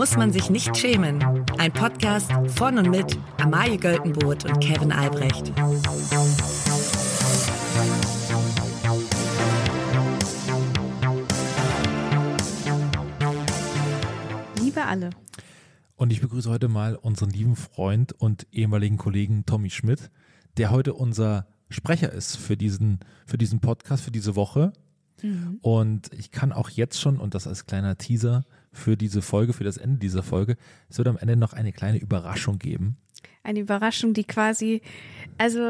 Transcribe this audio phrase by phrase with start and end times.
[0.00, 1.22] muss man sich nicht schämen.
[1.58, 5.48] Ein Podcast von und mit Amalie Göltenboot und Kevin Albrecht.
[14.58, 15.10] Liebe alle.
[15.96, 20.10] Und ich begrüße heute mal unseren lieben Freund und ehemaligen Kollegen Tommy Schmidt,
[20.56, 24.72] der heute unser Sprecher ist für diesen, für diesen Podcast, für diese Woche.
[25.22, 25.58] Mhm.
[25.60, 29.64] Und ich kann auch jetzt schon, und das als kleiner Teaser für diese Folge, für
[29.64, 30.56] das Ende dieser Folge,
[30.88, 32.96] es wird am Ende noch eine kleine Überraschung geben.
[33.42, 34.82] Eine Überraschung, die quasi,
[35.38, 35.60] also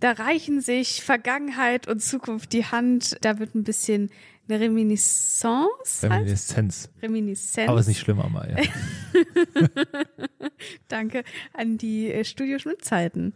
[0.00, 3.16] da reichen sich Vergangenheit und Zukunft die Hand.
[3.20, 4.10] Da wird ein bisschen
[4.48, 6.02] eine Reminiscence.
[6.02, 6.88] Reminiszenz.
[6.88, 7.02] Heißt?
[7.02, 7.68] Reminiszenz.
[7.68, 8.56] Aber ist nicht schlimm, aber ja.
[10.88, 13.32] Danke an die äh, Studio Schmidt-Zeiten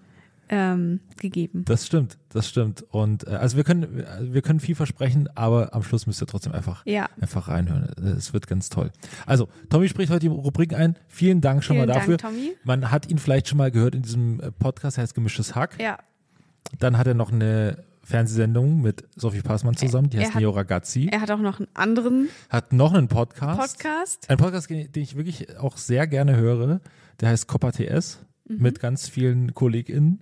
[0.49, 1.65] ähm, gegeben.
[1.65, 2.83] Das stimmt, das stimmt.
[2.91, 6.53] Und äh, also wir können, wir können viel versprechen, aber am Schluss müsst ihr trotzdem
[6.53, 7.09] einfach, ja.
[7.21, 7.85] einfach reinhören.
[8.17, 8.91] Es wird ganz toll.
[9.27, 10.97] Also, Tommy spricht heute die Rubrik ein.
[11.09, 12.17] Vielen Dank schon Vielen mal dafür.
[12.17, 12.53] Dank, Tommy.
[12.65, 15.81] Man hat ihn vielleicht schon mal gehört in diesem äh, Podcast, heißt Gemischtes Hack.
[15.81, 15.99] Ja.
[16.79, 21.09] Dann hat er noch eine Fernsehsendung mit Sophie Passmann zusammen, die heißt hat, Neo Ragazzi.
[21.11, 23.79] Er hat auch noch einen anderen Hat noch einen Podcast.
[23.79, 24.31] Podcast.
[24.31, 26.81] Ein Podcast, den ich wirklich auch sehr gerne höre.
[27.21, 28.63] Der heißt Coppa TS Mhm.
[28.63, 30.21] mit ganz vielen KollegInnen.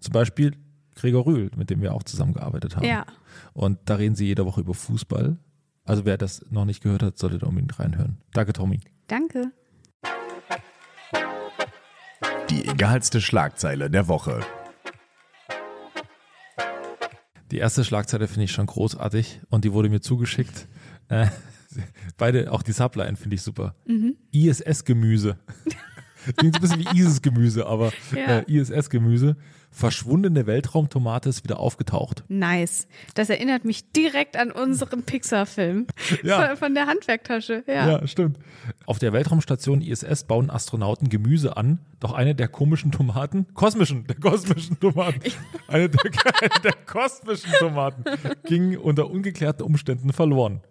[0.00, 0.56] Zum Beispiel
[0.96, 2.86] Gregor Rühl, mit dem wir auch zusammengearbeitet haben.
[2.86, 3.06] Ja.
[3.52, 5.38] Und da reden sie jede Woche über Fußball.
[5.84, 8.18] Also wer das noch nicht gehört hat, sollte da unbedingt reinhören.
[8.32, 8.80] Danke, Tommy.
[9.06, 9.52] Danke.
[12.50, 14.40] Die egalste Schlagzeile der Woche.
[17.50, 20.68] Die erste Schlagzeile finde ich schon großartig und die wurde mir zugeschickt.
[21.08, 21.26] Äh,
[22.16, 23.74] beide, auch die Subline finde ich super.
[23.86, 24.16] Mhm.
[24.32, 25.38] ISS-Gemüse.
[26.32, 28.38] Klingt ein bisschen wie ISIS-Gemüse, aber Ja.
[28.40, 29.36] äh, ISS-Gemüse.
[29.72, 32.24] Verschwundene Weltraumtomate ist wieder aufgetaucht.
[32.26, 32.88] Nice.
[33.14, 35.86] Das erinnert mich direkt an unseren Pixar-Film
[36.24, 36.48] Ja.
[36.48, 37.62] von, von der Handwerktasche.
[37.68, 37.88] Ja.
[38.00, 38.38] Ja, stimmt.
[38.86, 44.16] Auf der Weltraumstation ISS bauen Astronauten Gemüse an, doch eine der komischen Tomaten, kosmischen, der
[44.16, 45.20] kosmischen Tomaten,
[45.68, 46.00] eine der,
[46.40, 48.02] eine der kosmischen Tomaten
[48.46, 50.62] ging unter ungeklärten Umständen verloren.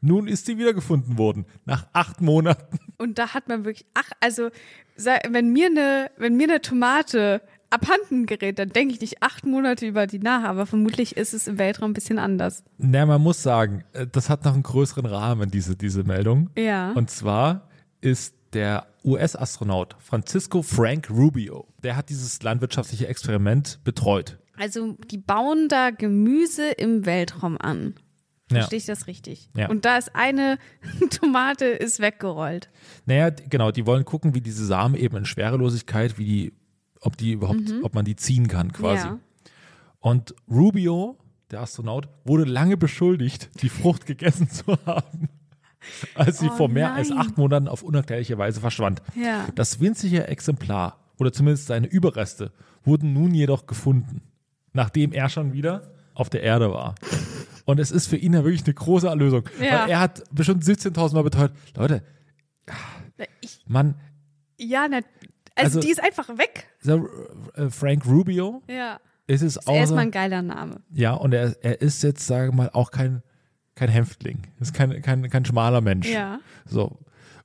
[0.00, 2.78] Nun ist sie wiedergefunden worden, nach acht Monaten.
[2.98, 4.50] Und da hat man wirklich, ach, also
[4.96, 9.86] wenn mir eine, wenn mir eine Tomate abhanden gerät, dann denke ich nicht acht Monate
[9.86, 12.64] über die nach, aber vermutlich ist es im Weltraum ein bisschen anders.
[12.78, 16.50] Na, man muss sagen, äh, das hat noch einen größeren Rahmen, diese, diese Meldung.
[16.56, 16.92] Ja.
[16.92, 17.68] Und zwar
[18.00, 24.38] ist der US-Astronaut Francisco Frank Rubio, der hat dieses landwirtschaftliche Experiment betreut.
[24.56, 27.94] Also die bauen da Gemüse im Weltraum an.
[28.50, 28.58] Ja.
[28.58, 29.48] Verstehe ich das richtig?
[29.56, 29.68] Ja.
[29.68, 30.58] Und da ist eine
[31.10, 32.70] Tomate ist weggerollt.
[33.04, 36.52] Naja, genau, die wollen gucken, wie diese Samen eben in Schwerelosigkeit, wie die,
[37.00, 39.06] ob die überhaupt, ob man die ziehen kann quasi.
[39.06, 39.18] Ja.
[39.98, 41.18] Und Rubio,
[41.50, 45.28] der Astronaut, wurde lange beschuldigt, die Frucht gegessen zu haben,
[46.14, 47.18] als sie Oh vor mehr als nein.
[47.18, 49.02] acht Monaten auf unerklärliche Weise verschwand.
[49.20, 49.48] Ja.
[49.56, 52.52] Das winzige Exemplar, oder zumindest seine Überreste,
[52.84, 54.22] wurden nun jedoch gefunden,
[54.72, 56.94] nachdem er schon wieder auf der Erde war.
[57.66, 59.42] Und es ist für ihn ja wirklich eine große Erlösung.
[59.60, 59.82] Ja.
[59.82, 62.02] Weil er hat bestimmt 17.000 Mal beteuert, Leute,
[63.40, 63.94] Ich, Mann,
[64.58, 64.98] ja, na,
[65.54, 66.66] also, Also- die ist einfach weg.
[67.54, 68.98] äh, Frank Rubio Ja.
[69.26, 70.02] ist es Ist erstmal auch.
[70.06, 70.80] ein geiler Name.
[70.92, 73.22] Ja, und er, er ist jetzt, sage mal, auch kein,
[73.74, 74.42] kein Häftling.
[74.60, 76.08] Ist kein, kein, kein schmaler Mensch.
[76.08, 76.40] Ja.
[76.66, 76.98] So.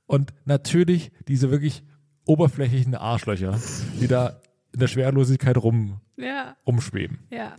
[0.06, 1.82] Und natürlich diese wirklich
[2.26, 3.58] oberflächlichen Arschlöcher,
[4.00, 4.40] die da
[4.72, 7.18] in der Schwerelosigkeit rum, Ja, rumschweben.
[7.30, 7.54] ja.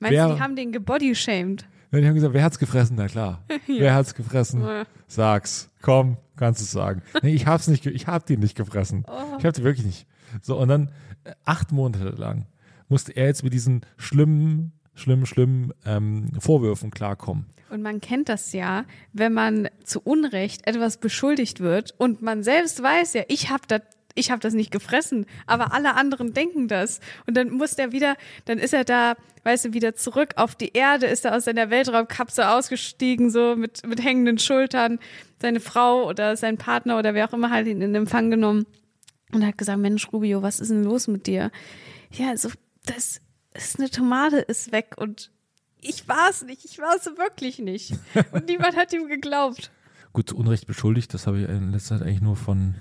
[0.00, 1.66] Meinst Wer- du, die haben den gebodyshamed?
[1.94, 2.96] Ja, die haben gesagt, wer hat's gefressen?
[2.96, 3.44] Na klar.
[3.66, 4.62] Wer hat's gefressen?
[4.62, 4.84] Ja.
[5.06, 5.70] Sag's.
[5.80, 7.02] Komm, kannst du sagen.
[7.22, 9.04] Nee, ich hab's nicht, ich hab die nicht gefressen.
[9.06, 9.36] Oh.
[9.38, 10.06] Ich hab die wirklich nicht.
[10.42, 10.90] So, und dann
[11.22, 12.46] äh, acht Monate lang
[12.88, 17.46] musste er jetzt mit diesen schlimmen, schlimmen, schlimmen ähm, Vorwürfen klarkommen.
[17.70, 22.82] Und man kennt das ja, wenn man zu Unrecht etwas beschuldigt wird und man selbst
[22.82, 23.82] weiß ja, ich habe das
[24.14, 27.00] ich habe das nicht gefressen, aber alle anderen denken das.
[27.26, 30.72] Und dann muss der wieder, dann ist er da, weißt du, wieder zurück auf die
[30.72, 34.98] Erde, ist er aus seiner Weltraumkapsel ausgestiegen, so mit, mit hängenden Schultern.
[35.40, 38.66] Seine Frau oder sein Partner oder wer auch immer hat ihn in Empfang genommen
[39.32, 41.50] und hat gesagt, Mensch, Rubio, was ist denn los mit dir?
[42.10, 42.50] Ja, also,
[42.86, 43.20] das
[43.54, 45.30] ist eine Tomate ist weg und
[45.80, 47.94] ich war es nicht, ich war es wirklich nicht.
[48.32, 49.70] Und niemand hat ihm geglaubt.
[50.14, 52.74] Gut, zu Unrecht beschuldigt, das habe ich in letzter Zeit eigentlich nur von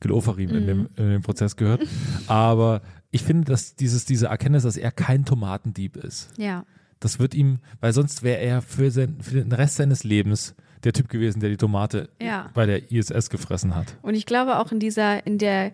[0.00, 1.82] Gil Ofarim in, dem, in dem Prozess gehört.
[2.26, 6.64] Aber ich finde, dass dieses, diese Erkenntnis, dass er kein Tomatendieb ist, Ja.
[7.00, 10.54] das wird ihm, weil sonst wäre er für, sein, für den Rest seines Lebens
[10.84, 12.50] der Typ gewesen, der die Tomate Ja.
[12.54, 13.96] bei der ISS gefressen hat.
[14.02, 15.72] Und ich glaube auch in dieser, in der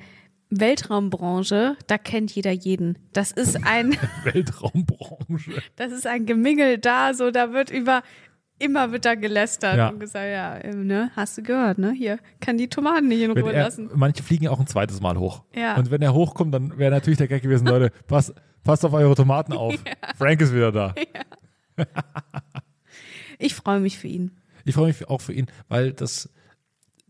[0.51, 2.97] Weltraumbranche, da kennt jeder jeden.
[3.13, 5.63] Das ist ein, Weltraumbranche.
[5.77, 8.03] das ist ein Gemingel da, so, da wird über
[8.59, 9.89] immer wird da gelästert Ja.
[9.89, 11.93] und gesagt, ja, äh, ne, hast du gehört, ne?
[11.93, 13.91] Hier kann die Tomaten nicht in Ruhe er, lassen.
[13.95, 15.43] manche fliegen auch ein zweites Mal hoch.
[15.55, 15.77] Ja.
[15.77, 19.15] Und wenn er hochkommt, dann wäre natürlich der Gag gewesen, Leute, passt, passt auf eure
[19.15, 19.75] Tomaten auf.
[20.17, 20.95] Frank ist wieder da.
[23.39, 24.31] Ich freue mich für ihn.
[24.65, 26.31] Ich freue mich auch für ihn, weil das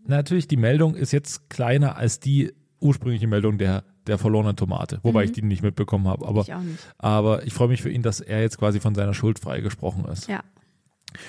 [0.07, 5.25] natürlich die Meldung ist jetzt kleiner als die ursprüngliche Meldung der, der verlorenen Tomate, wobei
[5.25, 6.27] ich die nicht mitbekommen habe.
[6.27, 6.47] Aber Mhm.
[6.49, 6.95] Ich auch nicht.
[6.99, 10.29] aber ich freue mich für ihn, dass er jetzt quasi von seiner Schuld freigesprochen ist.
[10.29, 10.41] Ja.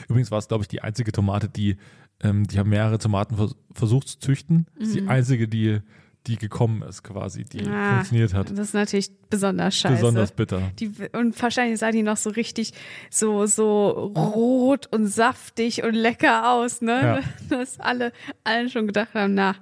[0.09, 1.77] Übrigens war es, glaube ich, die einzige Tomate, die,
[2.21, 4.67] ähm, die haben mehrere Tomaten vers versucht zu züchten.
[4.79, 5.79] Das ist die einzige, die,
[6.27, 7.71] die gekommen ist, quasi, die Mhm.
[7.73, 8.49] Ah, funktioniert hat.
[8.51, 9.95] Das ist natürlich besonders scheiße.
[9.95, 10.71] Besonders bitter.
[10.79, 12.73] Die, und wahrscheinlich sah die noch so richtig
[13.11, 17.01] so, so rot und saftig und lecker aus, ne?
[17.01, 17.19] Ja.
[17.49, 18.11] Dass alle,
[18.43, 19.55] alle schon gedacht haben, na,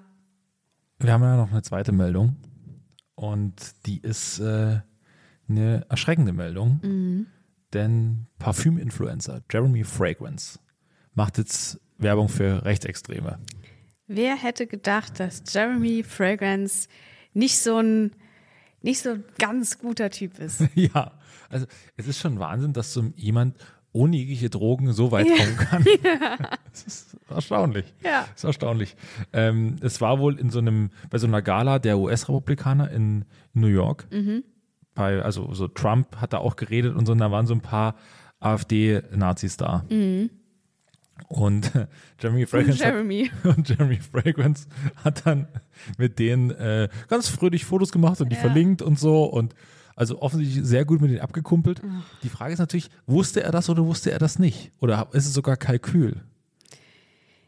[0.99, 2.37] Wir haben ja noch eine zweite Meldung
[3.15, 3.53] und
[3.85, 4.79] die ist äh,
[5.49, 7.25] eine erschreckende Meldung, Mhm.
[7.73, 10.59] Denn Parfüm-Influencer Jeremy Fragrance
[11.13, 13.39] macht jetzt Werbung für Rechtsextreme.
[14.07, 16.87] wer hätte gedacht, dass Jeremy Fragrance
[17.33, 18.11] nicht so ein,
[18.81, 20.63] nicht so ein ganz guter Typ ist?
[20.75, 21.13] ja,
[21.49, 21.65] also
[21.95, 23.57] es ist schon Wahnsinn, dass so jemand
[23.93, 25.85] ohne jegliche Drogen so weit kommen kann.
[26.71, 27.85] Das ist erstaunlich.
[28.03, 28.21] Ja.
[28.21, 28.95] Das ist erstaunlich.
[29.31, 33.67] Ähm, es war wohl in so einem, bei so einer Gala der US-Republikaner in New
[33.67, 34.07] York.
[34.11, 34.43] Mhm.
[34.95, 37.61] Bei, also so Trump hat da auch geredet und so, und da waren so ein
[37.61, 37.95] paar
[38.39, 39.85] AfD-Nazis da.
[41.27, 41.71] Und
[42.21, 43.31] Jeremy Fragrance hat, Jeremy.
[43.43, 44.67] und Jeremy Fragrance
[45.03, 45.47] hat dann
[45.97, 48.41] mit denen äh, ganz fröhlich Fotos gemacht und die Ja.
[48.41, 49.55] verlinkt und so und
[49.95, 51.81] also offensichtlich sehr gut mit denen abgekumpelt.
[52.23, 54.71] Die Frage ist natürlich, wusste er das oder wusste er das nicht?
[54.79, 56.21] Oder ist es sogar Kalkül?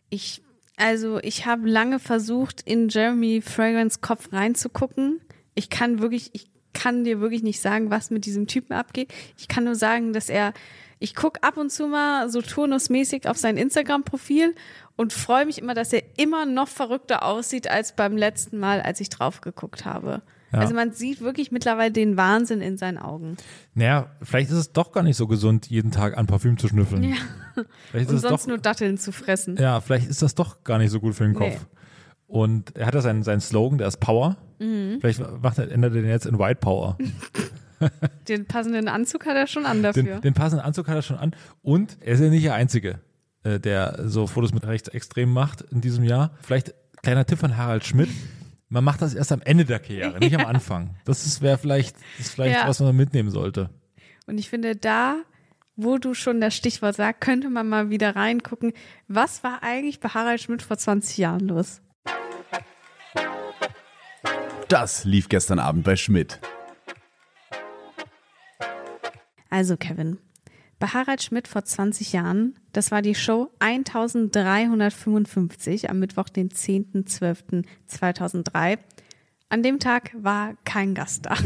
[0.09, 0.43] Ich,
[0.77, 5.21] also ich habe lange versucht, in Jeremy Fragrance Kopf reinzugucken.
[5.55, 9.11] Ich kann wirklich, ich kann dir wirklich nicht sagen, was mit diesem Typen abgeht.
[9.37, 10.53] Ich kann nur sagen, dass er,
[10.99, 14.53] ich gucke ab und zu mal so turnusmäßig auf sein Instagram-Profil
[14.95, 18.99] und freue mich immer, dass er immer noch verrückter aussieht als beim letzten Mal, als
[18.99, 20.21] ich drauf geguckt habe.
[20.51, 20.59] Ja.
[20.59, 23.35] Also man sieht wirklich mittlerweile den Wahnsinn in seinen Augen.
[23.73, 27.03] Naja, vielleicht ist es doch gar nicht so gesund, jeden Tag an Parfüm zu schnüffeln.
[27.03, 27.15] Ja.
[27.91, 29.57] Vielleicht ist Und es sonst doch, nur Datteln zu fressen.
[29.57, 31.47] ja, vielleicht ist das doch gar nicht so gut für den Kopf.
[31.49, 31.74] Nee.
[32.27, 34.37] Und er hat ja seinen, seinen Slogan, der ist Power.
[34.59, 34.97] Mhm.
[35.01, 36.97] Vielleicht macht er, ändert er den jetzt in White Power.
[38.29, 40.03] Den passenden Anzug hat er schon an dafür.
[40.03, 41.35] Den, den passenden Anzug hat er schon an.
[41.61, 42.99] Und er ist ja nicht der Einzige,
[43.43, 46.31] äh, der so Fotos mit Rechtsextremen macht in diesem Jahr.
[46.41, 46.73] Vielleicht
[47.03, 48.09] kleiner Tipp von Harald Schmidt.
[48.69, 50.95] Man macht das erst am Ende der Karriere, nicht am Anfang.
[51.03, 52.67] Das wäre vielleicht, das ist vielleicht Ja.
[52.67, 53.69] was man mitnehmen sollte.
[54.25, 55.17] Und ich finde, da,
[55.75, 58.71] wo du schon das Stichwort sagst, könnte man mal wieder reingucken,
[59.07, 61.81] was war eigentlich bei Harald Schmidt vor 20 Jahren los?
[64.67, 66.39] Das lief gestern Abend bei Schmidt.
[69.51, 70.17] Also, Kevin,
[70.79, 78.79] bei Harald Schmidt vor 20 Jahren, das war die Show 1355 am Mittwoch, den 10.12.2003.
[79.47, 81.35] An dem Tag war kein Gast da.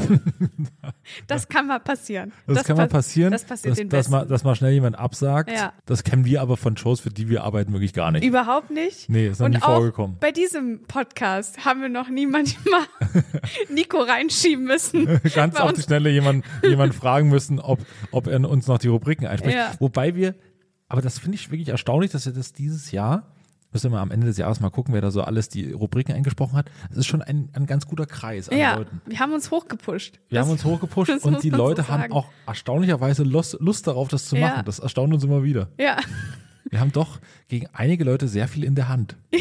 [1.27, 2.31] Das kann mal passieren.
[2.45, 4.97] Das, kann mal pass- passieren, Das passiert dass, den dass, mal, dass mal schnell jemand
[4.97, 5.49] absagt.
[5.51, 5.73] Ja.
[5.85, 8.23] Das kennen wir aber von Shows, für die wir arbeiten, wirklich gar nicht.
[8.23, 9.09] Überhaupt nicht.
[9.09, 10.17] Nee, ist noch Und nie vorgekommen.
[10.19, 12.81] Bei diesem Podcast haben wir noch nie manchmal
[13.69, 15.19] Nico reinschieben müssen.
[15.33, 17.79] Ganz auf die Schnelle jemand, jemand fragen müssen, ob,
[18.11, 19.57] ob er uns noch die Rubriken einspricht.
[19.57, 19.71] Ja.
[19.79, 20.35] Wobei wir,
[20.87, 23.31] aber das finde ich wirklich erstaunlich, dass wir das dieses Jahr,
[23.71, 26.57] müssen wir am Ende des Jahres mal gucken, wer da so alles die Rubriken eingesprochen
[26.57, 26.69] hat.
[26.90, 29.02] Das ist schon ein, ein ganz guter Kreis an Ja, Leuten.
[29.06, 30.19] wir haben uns hochgepusht.
[30.30, 33.85] Wir Das- haben uns hochgepusht und die man so Leute haben auch erstaunlicherweise Lust, Lust
[33.88, 34.47] darauf, das zu Ja.
[34.49, 34.66] machen.
[34.66, 35.69] Das erstaunt uns immer wieder.
[35.80, 35.97] Ja,
[36.71, 39.16] Wir haben doch gegen einige Leute sehr viel in der Hand.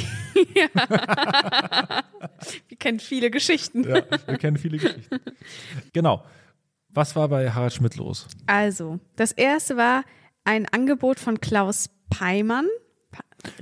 [2.68, 3.84] wir kennen viele Geschichten.
[3.84, 5.20] Ja, wir kennen viele Geschichten.
[5.92, 6.24] Genau.
[6.90, 8.26] Was war bei Harald Schmidt los?
[8.46, 10.04] Also, das erste war
[10.44, 12.66] ein Angebot von Klaus Peimann.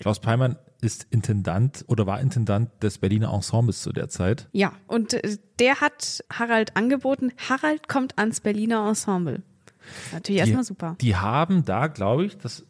[0.01, 4.49] Klaus Peimann ist Intendant oder war Intendant des Berliner Ensembles zu der Zeit.
[4.53, 9.43] Ja, und äh, der hat Harald angeboten, Harald kommt ans Berliner Ensemble.
[9.79, 10.97] Das ist natürlich erstmal super.
[11.01, 12.65] Die haben da, glaube ich, das,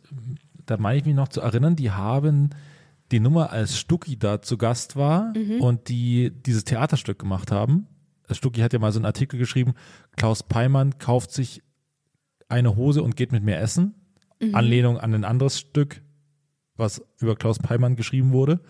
[0.67, 2.51] da meine ich mich noch zu erinnern, die haben
[3.13, 5.61] die Nummer, als Stucki da zu Gast war Mhm.
[5.61, 7.87] und die dieses Theaterstück gemacht haben.
[8.31, 9.75] Stucki hat ja mal so einen Artikel geschrieben,
[10.17, 11.63] Klaus Peimann kauft sich
[12.49, 13.95] eine Hose und geht mit mir essen.
[14.41, 14.55] Mhm.
[14.57, 16.03] Anlehnung an ein anderes Stück,
[16.77, 18.61] was über Klaus Peimann geschrieben wurde.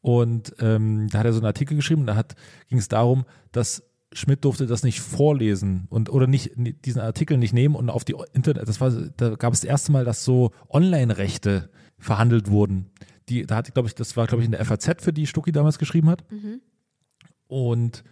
[0.00, 2.34] Und ähm, da hat er so einen Artikel geschrieben, da hat
[2.68, 7.52] ging es darum, dass Schmidt durfte das nicht vorlesen und oder nicht diesen Artikel nicht
[7.52, 10.50] nehmen und auf die Internet, das war, da gab es das erste Mal, dass so
[10.68, 12.90] Online-Rechte verhandelt wurden.
[13.28, 15.52] Die, da hatte, glaube ich, das war, glaube ich, in der FAZ, für die Stucki
[15.52, 16.24] damals geschrieben hat.
[17.46, 18.02] Und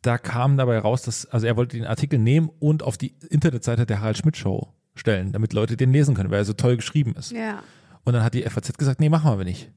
[0.00, 3.84] da kam dabei raus, dass, also er wollte den Artikel nehmen und auf die Internetseite
[3.84, 7.14] der Harald Schmidt Show stellen, damit Leute den lesen können, weil er so toll geschrieben
[7.16, 7.32] ist.
[7.32, 7.62] Ja.
[8.04, 9.70] Und dann hat die FAZ gesagt, nee, machen wir nicht.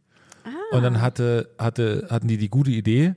[0.72, 3.14] Und dann hatte, hatte, hatten die die gute Idee,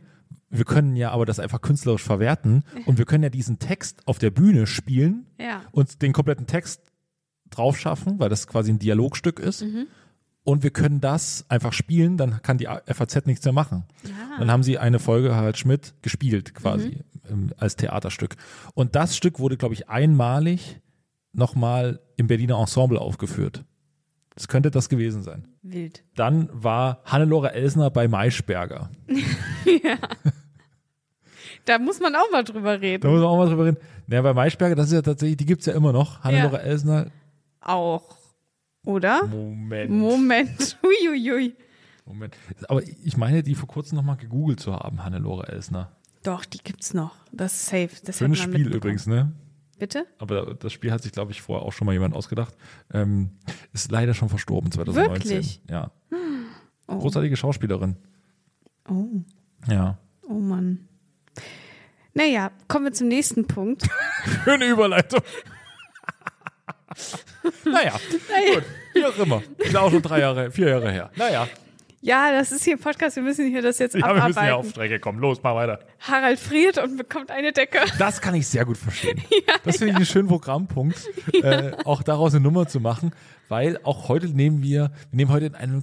[0.51, 4.19] wir können ja aber das einfach künstlerisch verwerten und wir können ja diesen Text auf
[4.19, 5.63] der Bühne spielen Ja.
[5.73, 6.81] und den kompletten Text
[7.51, 9.65] drauf schaffen, weil das quasi ein Dialogstück ist.
[10.45, 13.85] Und wir können das einfach spielen, dann kann die FAZ nichts mehr machen.
[14.39, 18.37] Dann haben sie eine Folge Harald Schmidt gespielt, quasi ähm, als Theaterstück.
[18.75, 20.81] Und das Stück wurde, glaube ich, einmalig
[21.33, 23.65] nochmal im Berliner Ensemble aufgeführt.
[24.39, 25.49] Das könnte das gewesen sein.
[25.63, 26.05] Wild.
[26.15, 28.89] Dann war Hannelore Elsner bei Maischberger.
[31.65, 33.03] Da muss man auch mal drüber reden.
[33.03, 33.77] Da muss man auch mal drüber reden.
[34.07, 36.23] Ja, bei Maischberger, das ist ja tatsächlich, die gibt's ja immer noch.
[36.23, 37.09] Hannelore Elsner.
[37.61, 38.17] Auch.
[38.87, 39.27] Oder?
[39.27, 39.91] Moment.
[39.91, 40.79] Moment.
[40.83, 41.55] Uiuiui.
[42.07, 42.35] Moment.
[42.69, 45.93] Aber ich meine, die vor kurzem nochmal gegoogelt zu haben, Hannelore Elsner.
[46.23, 47.15] Doch, die gibt's noch.
[47.33, 47.91] Das ist safe.
[48.03, 49.33] Das Schönes Spiel übrigens, ne?
[49.79, 50.07] Bitte?
[50.19, 52.55] Aber das Spiel hat sich, glaube ich, vorher auch schon mal jemand ausgedacht.
[52.93, 53.31] Ähm,
[53.73, 55.31] ist leider schon verstorben 2019.
[55.31, 55.61] Wirklich?
[55.71, 55.93] Ja.
[56.89, 56.99] Oh.
[56.99, 57.97] Großartige Schauspielerin.
[58.89, 59.07] Oh.
[59.69, 59.99] Ja.
[60.29, 60.89] Oh Mann.
[62.15, 63.89] Naja, kommen wir zum nächsten Punkt.
[64.45, 65.21] Schöne Überleitung.
[67.65, 67.93] naja,
[68.55, 68.65] gut.
[68.95, 69.43] Wie auch immer.
[69.59, 71.11] Ist auch schon drei Jahre, vier Jahre her.
[71.17, 71.47] Naja,
[72.01, 74.25] Ja, das ist hier ein Podcast, wir müssen hier das jetzt ja, wir müssen ja
[74.27, 74.55] abarbeiten.
[74.55, 75.19] auf Strecke kommen.
[75.19, 75.81] Los, mach weiter.
[76.01, 77.79] Harald friert und bekommt eine Decke.
[77.99, 79.21] Das kann ich sehr gut verstehen.
[79.65, 81.09] das finde ich einen schönen Programmpunkt,
[81.43, 83.13] äh, auch daraus eine Nummer zu machen,
[83.49, 85.83] weil auch heute nehmen wir, wir nehmen heute in einem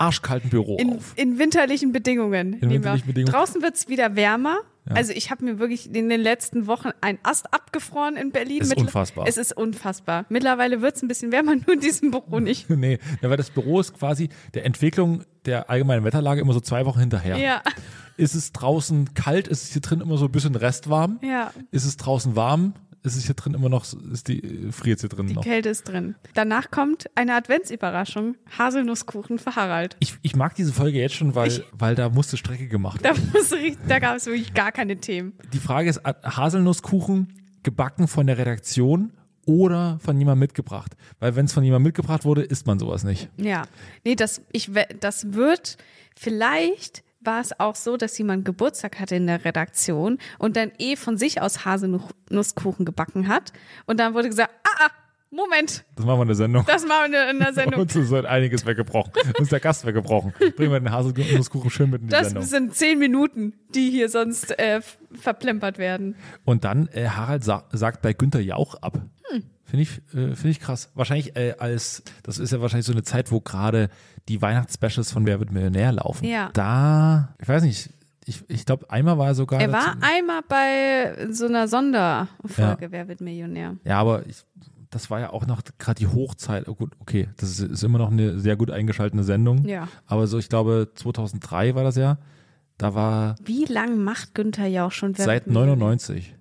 [0.00, 1.12] arschkalten Büro In, auf.
[1.16, 2.56] in winterlichen Bedingungen.
[2.60, 3.06] wir winterlichen.
[3.06, 3.32] Bedingungen.
[3.34, 4.58] Draußen wird's wieder wärmer.
[4.92, 8.62] Also ich habe mir wirklich in den letzten Wochen einen Ast abgefroren in Berlin.
[8.62, 9.26] Ist Mittler- unfassbar.
[9.28, 10.24] Es ist unfassbar.
[10.30, 12.68] Mittlerweile wird's ein bisschen wärmer, nur in diesem Büro nicht.
[12.70, 16.86] Nee, ja, weil das Büro ist quasi der Entwicklung der allgemeinen Wetterlage immer so zwei
[16.86, 17.36] Wochen hinterher.
[17.36, 17.62] Ja,
[18.16, 21.20] Ist es draußen kalt, ist es hier drin immer so ein bisschen restwarm?
[21.22, 21.52] ja.
[21.70, 22.74] Ist es draußen warm?
[23.02, 25.42] Ist es hier drin immer noch, ist die, friert hier drin Die noch?
[25.42, 26.16] Kälte ist drin.
[26.34, 28.36] Danach kommt eine Adventsüberraschung.
[28.58, 29.96] Haselnusskuchen für Harald.
[30.00, 33.30] Ich, ich mag diese Folge jetzt schon, weil, weil da musste Strecke gemacht Da, werden.
[33.34, 35.32] richtig, da gab es wirklich gar keine Themen.
[35.52, 39.12] Die Frage ist, Haselnusskuchen gebacken von der Redaktion
[39.46, 40.94] oder von jemandem mitgebracht?
[41.18, 43.30] Weil wenn es von jemandem mitgebracht wurde, isst man sowas nicht.
[43.38, 43.62] Ja,
[44.04, 45.78] nee, das, ich, das wird,
[46.16, 50.96] vielleicht war es auch so, dass jemand Geburtstag hatte in der Redaktion und dann eh
[50.96, 53.52] von sich aus Haselnusskuchen gebacken hat.
[53.86, 54.90] Und dann wurde gesagt, ah, ah
[55.32, 56.64] Moment, Das machen wir in der Sendung.
[56.66, 57.80] das machen wir in der Sendung.
[57.82, 59.12] Uns ist halt einiges weggebrochen.
[59.28, 60.32] Uns ist der Gast weggebrochen.
[60.56, 62.42] Bringen wir den Haselnusskuchen schön mit in die Das Sendung.
[62.44, 64.80] sind zehn Minuten, die hier sonst äh,
[65.12, 66.16] verplempert werden.
[66.44, 69.00] Und dann äh, Harald sa sagt bei Günther Jauch ab.
[69.70, 70.90] Finde ich, äh, finde ich krass.
[70.94, 73.88] Wahrscheinlich äh, als, das ist ja wahrscheinlich so eine Zeit, wo gerade
[74.28, 76.24] die Weihnachtsspecials von Wer wird Millionär laufen.
[76.24, 76.50] Ja.
[76.54, 77.90] Da, ich weiß nicht,
[78.26, 79.60] ich, ich glaube, einmal war er sogar.
[79.60, 83.76] Er war einmal bei so einer Sonderfolge, Wer wird Millionär?
[83.84, 84.44] Ja, aber ich,
[84.90, 86.66] das war ja auch noch gerade die Hochzeit.
[86.66, 89.64] Oh gut, okay, das ist, ist immer noch eine sehr gut eingeschaltete Sendung.
[89.68, 89.86] Ja.
[90.06, 92.18] Aber so, ich glaube, 2003 war das ja.
[92.76, 95.76] Da war Wie lang macht Günther Jauch schon Wer seit wird Millionär?
[95.76, 96.34] 99.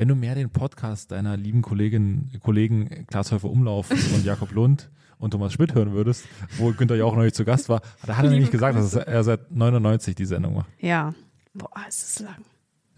[0.00, 4.88] Wenn du mehr den Podcast deiner lieben Kollegin, Kollegen Klaas Häufer Umlauf und Jakob Lund
[5.18, 6.24] und Thomas Schmidt hören würdest,
[6.56, 9.22] wo Günther ja auch nicht zu Gast war, da hat er nämlich gesagt, dass er
[9.24, 10.70] seit 99 die Sendung macht.
[10.78, 11.12] Ja.
[11.52, 12.42] Boah, es ist lang.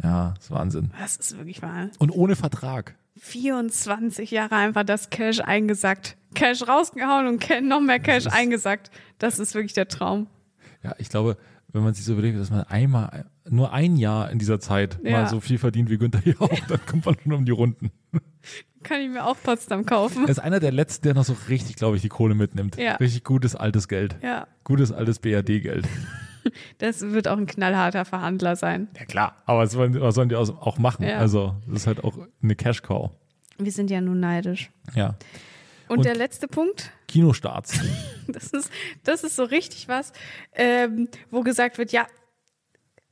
[0.01, 0.93] Ja, das ist Wahnsinn.
[1.01, 1.89] Das ist wirklich wahr.
[1.99, 2.95] Und ohne Vertrag.
[3.19, 6.17] 24 Jahre einfach das Cash eingesackt.
[6.35, 8.93] Cash rausgehauen und noch mehr Cash ist- eingesackt.
[9.19, 10.29] Das ist wirklich der Traum.
[10.85, 11.37] Ja, ich glaube,
[11.73, 15.13] wenn man sich so überlegt, dass man einmal, nur ein Jahr in dieser Zeit Ja.
[15.23, 17.91] mal so viel verdient wie Günther Jauch, dann kommt man schon um die Runden.
[18.83, 20.25] Kann ich mir auch Potsdam kaufen.
[20.25, 22.77] Er ist einer der Letzten, der noch so richtig, glaube ich, die Kohle mitnimmt.
[22.77, 22.97] Ja.
[22.97, 24.17] Richtig gutes altes Geld.
[24.23, 25.87] Ja, Gutes altes BRD-Geld.
[26.79, 28.89] das wird auch ein knallharter Verhandler sein.
[28.99, 29.37] Ja, klar.
[29.47, 31.07] Aber was sollen, was sollen die auch machen?
[31.07, 31.19] Ja.
[31.19, 33.11] Also, das ist halt auch eine Cash-Cow.
[33.59, 34.71] Wir sind ja nun neidisch.
[34.95, 35.15] Ja.
[35.93, 37.79] Und, Und- der letzte Punkt, Kinostarts.
[38.29, 38.71] das ist,
[39.05, 40.13] das ist so richtig was,
[40.55, 42.07] ähm, wo gesagt wird, ja,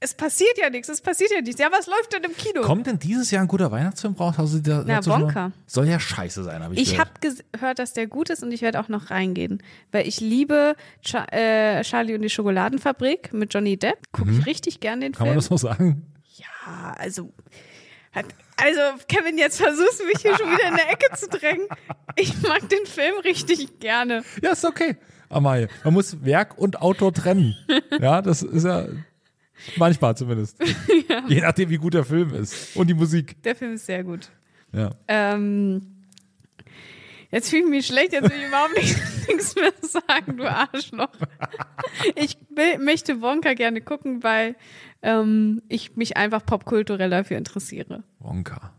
[0.02, 1.60] es passiert ja nichts, es passiert ja nichts.
[1.60, 2.62] Ja, was läuft denn im Kino?
[2.62, 4.34] Kommt denn dieses Jahr ein guter Weihnachtsfilm raus?
[4.52, 5.52] Du da, Na, Wonka.
[5.66, 7.10] Soll ja scheiße sein, habe ich, Ich gehört.
[7.22, 10.74] habe gehört, dass der gut ist und ich werde auch noch reingehen, weil ich liebe
[11.02, 13.98] Cha äh, Charlie und die Schokoladenfabrik mit Johnny Depp.
[14.12, 15.16] Gucke ich richtig gern den Mhm.
[15.16, 15.28] Kann Film.
[15.28, 16.06] man das so sagen?
[16.38, 17.30] Ja, also
[18.12, 18.24] hat,
[18.62, 21.66] also Kevin, jetzt versuchst du mich hier schon wieder in der Ecke zu drängen.
[22.16, 24.22] Ich mag den Film richtig gerne.
[24.42, 24.96] Ja, ist okay.
[25.28, 27.56] Amalie, man muss Werk und Autor trennen.
[28.00, 28.86] Ja, das ist ja
[29.76, 30.58] manchmal zumindest.
[31.28, 32.74] Je nachdem, wie gut der Film ist.
[32.76, 33.40] Und die Musik.
[33.44, 34.28] Der Film ist sehr gut.
[34.72, 34.90] Ja.
[35.08, 36.04] Ähm,
[37.30, 38.96] jetzt fühle ich mich schlecht, jetzt will ich überhaupt nicht-
[39.28, 41.10] nichts mehr sagen, du Arschloch.
[42.16, 44.56] Ich will, möchte Wonka gerne gucken, weil
[45.02, 48.02] ähm, ich mich einfach popkulturell dafür interessiere.
[48.18, 48.72] Wonka.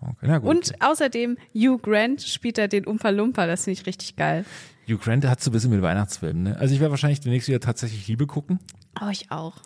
[0.00, 0.44] Okay, gut.
[0.48, 4.44] Und außerdem Hugh Grant spielt da den Umpa Lumpa, das finde ich richtig geil.
[4.86, 6.42] Hugh Grant hat so ein bisschen mit Weihnachtsfilmen.
[6.42, 6.56] Ne?
[6.58, 8.58] Also ich werde wahrscheinlich demnächst wieder tatsächlich Liebe gucken.
[9.00, 9.56] Oh, ich auch.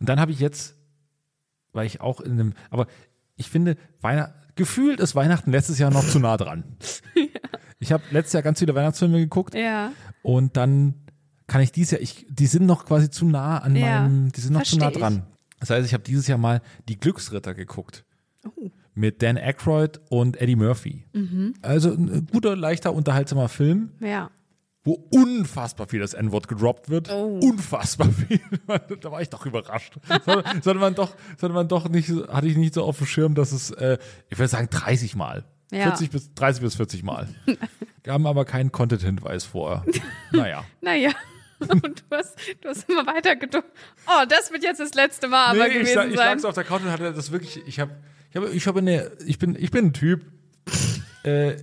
[0.00, 0.76] Und dann habe ich jetzt,
[1.72, 2.86] weil ich auch in einem, aber
[3.36, 6.64] ich finde, Weihnachten, gefühlt ist Weihnachten letztes Jahr noch zu nah dran.
[7.78, 9.90] Ich habe letztes Jahr ganz viele Weihnachtsfilme geguckt Ja.
[10.22, 10.94] und dann
[11.48, 14.40] kann ich dieses Jahr, ich, die sind noch quasi zu nah an Ja, meinem, die
[14.40, 15.26] sind noch zu nah versteh dran.
[15.62, 18.04] Das heißt, ich habe dieses Jahr mal die Glücksritter geguckt.
[18.44, 18.68] Oh.
[18.94, 21.04] Mit Dan Aykroyd und Eddie Murphy.
[21.12, 21.54] Mhm.
[21.62, 23.92] Also ein guter, leichter, unterhaltsamer Film.
[24.00, 24.30] Ja.
[24.82, 27.08] wo unfassbar viel das N-Wort gedroppt wird.
[27.12, 27.38] Oh.
[27.40, 28.40] Unfassbar viel.
[29.00, 29.94] da war ich doch überrascht.
[30.62, 33.52] Sollte, man doch, sollte man doch nicht, hatte ich nicht so auf dem Schirm, dass
[33.52, 35.44] es, äh, ich würde sagen 30 Mal.
[35.70, 35.84] Ja.
[35.84, 37.28] 40 bis, 30 bis 40 Mal.
[38.02, 39.84] Gaben aber keinen Content-Hinweis vorher.
[40.32, 40.64] Naja.
[40.80, 41.12] Naja.
[41.82, 43.68] Und du hast, du hast immer weiter gedrückt.
[44.06, 46.38] Oh, das wird jetzt das letzte Mal aber Nee, gewesen ich, sa- ich lag sein.
[46.40, 47.92] so auf der Couch und hatte das wirklich, ich habe,
[48.30, 50.24] ich habe, ich habe eine, ich bin, ich bin ein Typ,
[51.24, 51.54] äh,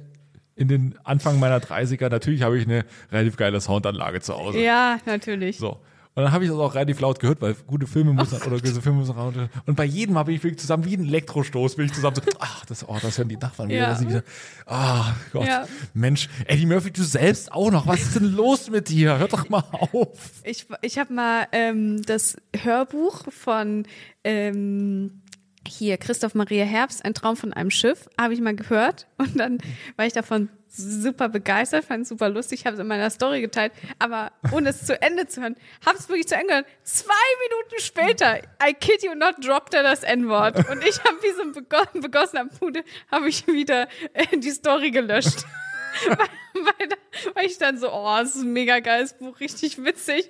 [0.55, 4.59] in den Anfang meiner 30er, natürlich habe ich eine relativ geile Soundanlage zu Hause.
[4.59, 5.57] Ja, natürlich.
[5.57, 5.79] So.
[6.15, 8.81] Und dann habe ich das auch relativ laut gehört, weil gute Filme müssen oder diese
[8.81, 9.33] Filme müssen raus.
[9.65, 12.65] Und bei jedem habe ich wirklich zusammen wie ein Elektrostoß, bin ich zusammen so, ach,
[12.65, 13.99] das, oh, das hören die Nachbarn wieder, Ja.
[14.01, 14.23] wieder,
[14.65, 15.65] ah Gott, Ja.
[15.93, 19.17] Mensch, Eddie Murphy, du selbst auch noch, was ist denn los mit dir?
[19.19, 20.31] Hör doch mal auf.
[20.43, 23.85] Ich, ich habe mal ähm, das Hörbuch von
[24.25, 25.21] ähm,
[25.67, 29.59] hier Christoph Maria Herbst, ein Traum von einem Schiff, habe ich mal gehört und dann
[29.95, 33.73] war ich davon super begeistert, fand es super lustig, habe es in meiner Story geteilt,
[33.97, 36.67] aber ohne es zu Ende zu hören, habe es wirklich zu Ende gehört.
[36.83, 37.13] Zwei
[37.47, 41.41] Minuten später, I kid you not, droppt er das N-Wort und ich habe wie so
[41.41, 45.45] ein bego begossener Pudel, habe ich wieder äh, die Story gelöscht.
[46.07, 46.17] weil,
[46.53, 46.89] weil,
[47.33, 50.29] weil ich dann so, oh, das ist ein mega geiles Buch, richtig witzig.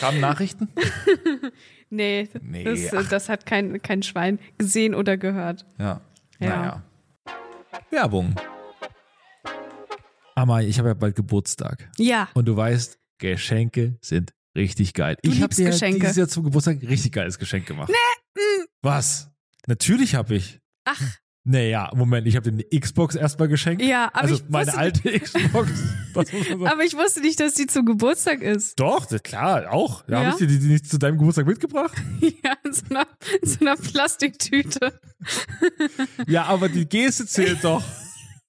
[0.00, 0.68] Kamen Nachrichten?
[1.90, 5.64] Nee, Nee, das, das hat kein, kein Schwein gesehen oder gehört.
[5.78, 6.02] Ja.
[6.38, 6.48] Ja.
[6.48, 6.82] Naja.
[7.90, 8.34] Werbung.
[10.38, 11.90] Amai, ich habe ja bald Geburtstag.
[11.98, 12.28] Ja.
[12.34, 15.16] Und du weißt, Geschenke sind richtig geil.
[15.24, 15.98] Du ich habe dir Geschenke.
[15.98, 17.88] dieses Jahr zum Geburtstag ein richtig geiles Geschenk gemacht.
[17.90, 18.64] Nee.
[18.82, 19.30] Was?
[19.66, 20.60] Natürlich habe ich.
[20.84, 21.00] Ach,
[21.44, 23.82] Naja, Moment, ich habe dir eine Xbox erstmal geschenkt.
[23.82, 25.70] Ja, aber also ich meine alte Xbox.
[26.14, 26.66] Man sagen.
[26.68, 28.78] aber ich wusste nicht, dass die zum Geburtstag ist.
[28.78, 30.02] Doch, klar, auch.
[30.06, 30.18] Da Ja?
[30.20, 31.96] habe ich dir die, die nicht zu deinem Geburtstag mitgebracht.
[32.44, 33.06] Ja, in so einer,
[33.42, 35.00] in so einer Plastiktüte.
[36.28, 37.82] Ja, aber die Geste zählt doch.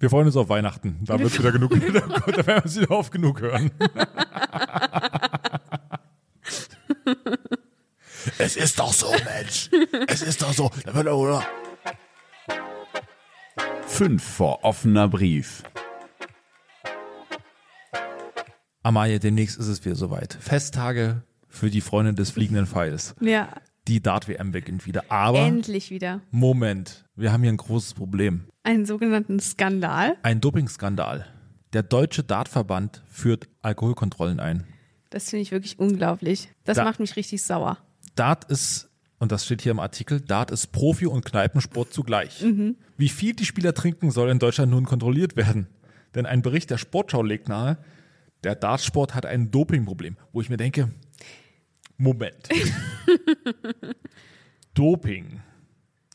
[0.00, 1.00] Wir freuen uns auf Weihnachten.
[1.04, 3.72] Da wird wieder genug, da werden wir uns wieder oft genug hören.
[8.38, 9.70] es ist doch so, Mensch.
[10.06, 10.70] Es ist doch so.
[13.86, 15.64] Fünf vor offener Brief.
[18.84, 20.38] Amalie, demnächst ist es wieder soweit.
[20.40, 23.16] Festtage für die Freundin des fliegenden Pfeils.
[23.20, 23.48] ja,
[23.88, 25.04] Die Dart-WM beginnt wieder.
[25.08, 26.20] Aber, endlich wieder.
[26.30, 28.44] Moment, wir haben hier ein großes Problem.
[28.62, 30.16] Einen sogenannten Skandal.
[30.22, 31.26] Ein Dopingskandal.
[31.72, 34.64] Der Deutsche Dartverband führt Alkoholkontrollen ein.
[35.10, 36.50] Das finde ich wirklich unglaublich.
[36.64, 37.78] Das Da- macht mich richtig sauer.
[38.14, 42.44] Dart ist, und das steht hier im Artikel, Dart ist Profi- und Kneipensport zugleich.
[42.98, 45.66] Wie viel die Spieler trinken, soll in Deutschland nun kontrolliert werden.
[46.14, 47.78] Denn ein Bericht der Sportschau legt nahe,
[48.44, 50.90] der Dartsport hat ein Dopingproblem, wo ich mir denke,
[51.98, 52.48] Moment.
[54.74, 55.40] Doping.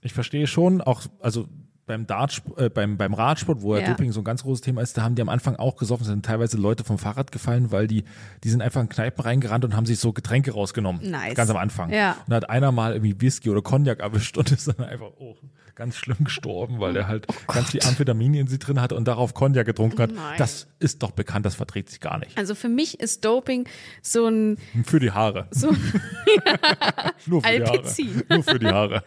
[0.02, 1.48] Ich verstehe schon, auch, also
[1.86, 3.90] beim Dartsport, äh, beim, beim Radsport, wo ja, Ja.
[3.90, 6.26] Doping so ein ganz großes Thema ist, da haben die am Anfang auch gesoffen, sind
[6.26, 8.06] teilweise Leute vom Fahrrad gefallen, weil die,
[8.44, 11.10] die sind einfach in Kneipen reingerannt und haben sich so Getränke rausgenommen.
[11.10, 11.36] Nice.
[11.36, 11.92] Ganz am Anfang.
[11.92, 12.12] Ja.
[12.12, 15.36] Und da hat einer mal irgendwie Whisky oder Cognac erwischt und ist dann einfach, oh,
[15.76, 19.34] ganz schlimm gestorben, weil er halt ganz viel Amphetamin in sich drin hatte und darauf
[19.34, 20.12] Cognac getrunken hat.
[20.12, 20.36] Nein.
[20.38, 22.38] Das ist doch bekannt, das verträgt sich gar nicht.
[22.38, 23.68] Also für mich ist Doping
[24.02, 25.48] so ein, Für die Haare.
[25.52, 25.70] so,
[27.26, 27.72] Nur für die Haare.
[27.72, 28.24] Alpizin.
[28.30, 29.04] Nur für die Haare.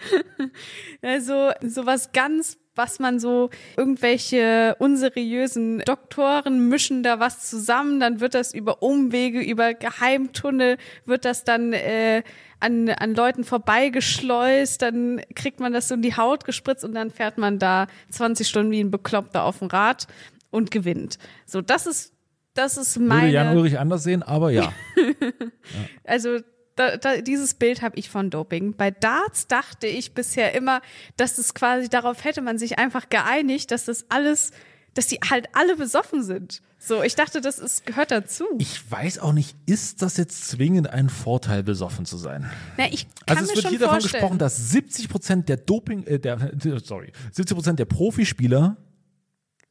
[1.03, 8.21] also so was ganz, was man so, irgendwelche unseriösen Doktoren mischen da was zusammen, dann
[8.21, 12.23] wird das über Umwege, über Geheimtunnel, wird das dann äh,
[12.61, 17.11] an, an Leuten vorbeigeschleust, dann kriegt man das so in die Haut gespritzt und dann
[17.11, 20.07] fährt man da 20 Stunden wie ein Bekloppter auf dem Rad
[20.51, 21.19] und gewinnt.
[21.45, 22.13] So, das ist,
[22.55, 24.73] das ist Würde Jan meine, Ulrich anders sehen, aber ja.
[26.05, 26.39] also
[26.77, 28.75] da, da, dieses Bild habe ich von Doping.
[28.77, 30.81] Bei Darts dachte ich bisher immer,
[31.17, 34.53] dass es quasi darauf hätte man sich einfach geeinigt, dass das alles,
[34.95, 36.63] dass die halt alle besoffen sind.
[36.79, 38.45] So, ich dachte, das ist, gehört dazu.
[38.59, 42.49] Ich weiß auch nicht, ist das jetzt zwingend ein Vorteil, besoffen zu sein?
[42.77, 44.21] Na, ich kann Also es mir wird schon hier davon vorstellen.
[44.23, 46.53] gesprochen, dass 70 Prozent der Doping, äh, der,
[46.85, 48.77] sorry, 70 Prozent der Profispieler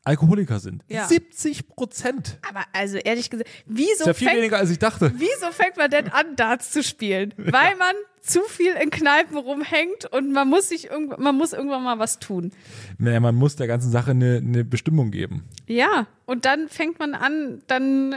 [0.05, 0.83] Alkoholiker sind.
[0.87, 1.07] Ja.
[1.07, 2.39] 70 Prozent.
[2.47, 5.11] aber also ehrlich gesagt, Ist wieso ja viel fängt, weniger, als ich dachte.
[5.15, 7.33] wieso fängt man denn an, Darts zu spielen?
[7.37, 11.83] Weil man zu viel in Kneipen rumhängt und man muss sich irgend, man muss irgendwann
[11.83, 12.51] mal was tun.
[12.97, 15.43] Naja, man muss der ganzen Sache eine, eine Bestimmung geben.
[15.67, 18.15] Ja, und dann fängt man an, dann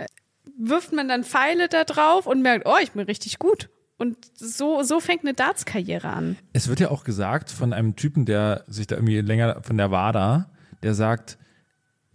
[0.59, 3.71] wirft man dann Pfeile da drauf und merkt, oh, ich bin richtig gut.
[3.99, 6.37] Und so, so fängt eine Darts-Karriere an.
[6.53, 9.91] Es wird ja auch gesagt von einem Typen, der sich da irgendwie länger von der
[9.91, 10.51] WADA,
[10.83, 11.37] der sagt,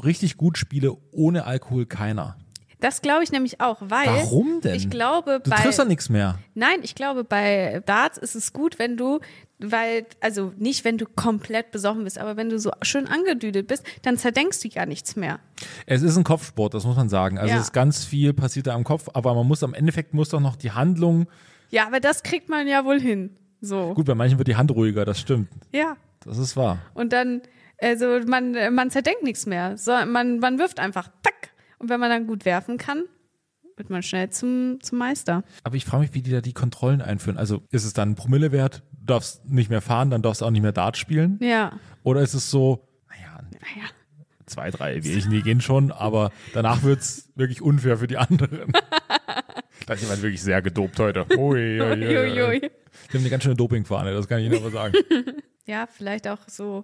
[0.03, 2.37] richtig gut spiele ohne Alkohol keiner.
[2.79, 4.75] Das glaube ich nämlich auch, weil Warum denn?
[4.75, 6.37] ich glaube, Du bei triffst ja nichts mehr.
[6.53, 9.21] Nein, ich glaube, bei Darts ist es gut, wenn du,
[9.57, 13.85] weil, also nicht, wenn du komplett besoffen bist, aber wenn du so schön angedüdelt bist,
[14.01, 15.39] dann zerdenkst du ja nichts mehr.
[15.85, 17.37] Es ist ein Kopfsport, das muss man sagen.
[17.37, 17.59] Also Ja.
[17.59, 20.41] es ist ganz viel passiert da am Kopf, aber man muss am Endeffekt muss doch
[20.41, 21.27] noch die Handlung,
[21.69, 23.37] Ja, aber das kriegt man ja wohl hin.
[23.61, 23.93] So.
[23.93, 25.47] gut, bei manchen wird die Hand ruhiger, das stimmt.
[25.71, 25.95] Ja.
[26.25, 26.79] Das ist wahr.
[26.93, 27.41] Und dann,
[27.79, 29.77] also man, man zerdenkt nichts mehr.
[29.77, 31.51] So, man, man wirft einfach, tack.
[31.79, 33.03] Und wenn man dann gut werfen kann,
[33.75, 35.43] wird man schnell zum, zum Meister.
[35.63, 37.37] Aber ich frage mich, wie die da die Kontrollen einführen.
[37.37, 40.51] Also ist es dann ein Promillewert, du darfst nicht mehr fahren, dann darfst du auch
[40.51, 41.39] nicht mehr Dart spielen?
[41.41, 41.73] Ja.
[42.03, 43.87] Oder ist es so, naja, Naja.
[44.45, 48.71] zwei, drei Bierchen, die gehen schon, aber danach wird's wirklich unfair für die anderen.
[49.87, 51.25] da ist jemand wirklich sehr gedopt heute.
[51.37, 52.59] Ui, ui, ui, ui.
[52.59, 54.95] Die haben eine ganz schöne Dopingfahne, das kann ich Ihnen aber sagen.
[55.65, 56.83] Ja, vielleicht auch so,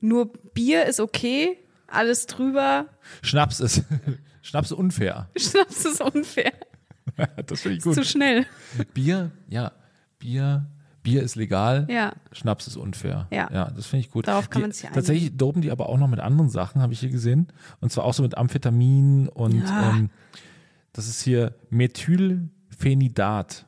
[0.00, 2.86] nur Bier ist okay, alles drüber,
[3.22, 3.84] Schnaps ist,
[4.42, 5.28] Schnaps ist unfair.
[5.36, 6.52] Schnaps ist unfair.
[7.46, 8.06] Das finde ich Zu gut.
[8.06, 8.46] schnell.
[8.94, 9.72] Bier, ja,
[10.20, 10.66] Bier,
[11.02, 11.86] Bier ist legal.
[11.90, 12.12] Ja.
[12.32, 13.26] Schnaps ist unfair.
[13.32, 13.48] Ja.
[13.52, 14.28] ja das finde ich gut.
[14.28, 14.88] Darauf kann man sich.
[14.88, 17.48] Tatsächlich dopen die aber auch noch mit anderen Sachen, habe ich hier gesehen.
[17.80, 19.90] Und zwar auch so mit Amphetamin und Ja.
[19.90, 20.10] ähm,
[20.92, 23.66] das ist hier Methylphenidat.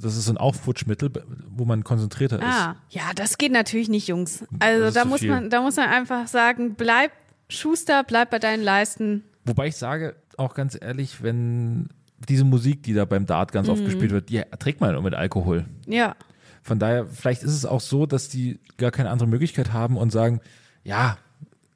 [0.00, 1.10] Das ist ein Aufputschmittel,
[1.48, 2.44] wo man konzentrierter ist.
[2.44, 4.44] Ah, ja, das geht natürlich nicht, Jungs.
[4.58, 5.30] Also ist da muss viel.
[5.30, 7.12] man, da muss man einfach sagen, bleib
[7.48, 9.24] Schuster, bleib bei deinen Leisten.
[9.44, 11.88] Wobei ich sage, auch ganz ehrlich, wenn
[12.28, 13.72] diese Musik, die da beim Dart ganz Mhm.
[13.74, 15.64] oft gespielt wird, die trägt man ja nur mit Alkohol.
[15.86, 16.16] Ja.
[16.62, 20.10] Von daher, vielleicht ist es auch so, dass die gar keine andere Möglichkeit haben und
[20.10, 20.40] sagen,
[20.82, 21.16] ja,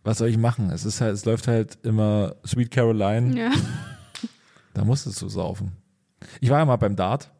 [0.03, 0.71] was soll ich machen?
[0.71, 3.51] Es ist halt, es läuft halt immer Sweet Caroline, Ja.
[4.75, 5.73] da musstest du saufen.
[6.41, 7.31] Ich war ja mal beim Dart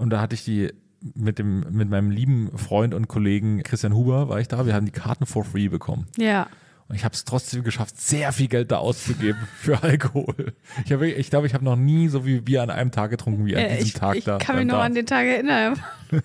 [0.00, 0.72] und da hatte ich die
[1.14, 4.66] mit dem, mit meinem lieben Freund und Kollegen Christian Huber war ich da.
[4.66, 6.06] Wir haben die Karten for free bekommen.
[6.16, 6.48] Ja.
[6.88, 10.54] Und ich habe es trotzdem geschafft, sehr viel Geld da auszugeben für Alkohol.
[10.84, 13.46] Ich, hab, ich glaube, ich habe noch nie so viel Bier an einem Tag getrunken
[13.46, 14.38] wie an diesem ich Tag ich da.
[14.38, 14.86] kann mich noch Dart.
[14.86, 15.78] an den Tag erinnern.